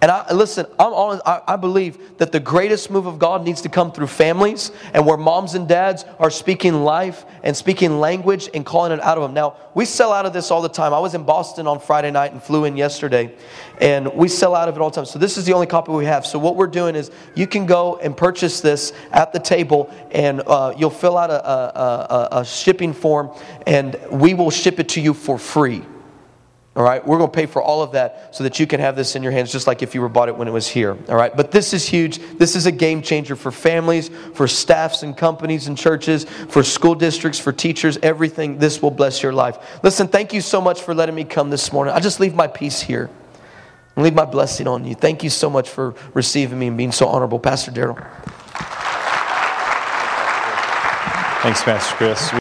[0.00, 3.68] And I, listen, I'm I, I believe that the greatest move of God needs to
[3.68, 8.66] come through families and where moms and dads are speaking life and speaking language and
[8.66, 9.34] calling it out of them.
[9.34, 10.92] Now, we sell out of this all the time.
[10.92, 13.34] I was in Boston on Friday night and flew in yesterday,
[13.80, 15.06] and we sell out of it all the time.
[15.06, 16.26] So, this is the only copy we have.
[16.26, 20.42] So, what we're doing is you can go and purchase this at the table, and
[20.46, 23.30] uh, you'll fill out a, a, a, a shipping form,
[23.66, 25.82] and we will ship it to you for free.
[26.76, 28.96] All right, we're going to pay for all of that so that you can have
[28.96, 30.98] this in your hands just like if you were bought it when it was here.
[31.08, 32.18] All right, but this is huge.
[32.36, 36.96] This is a game changer for families, for staffs and companies and churches, for school
[36.96, 38.58] districts, for teachers, everything.
[38.58, 39.78] This will bless your life.
[39.84, 41.94] Listen, thank you so much for letting me come this morning.
[41.94, 43.08] I just leave my peace here
[43.94, 44.96] and leave my blessing on you.
[44.96, 47.38] Thank you so much for receiving me and being so honorable.
[47.38, 47.96] Pastor Daryl.
[51.42, 52.32] Thanks, Pastor Chris.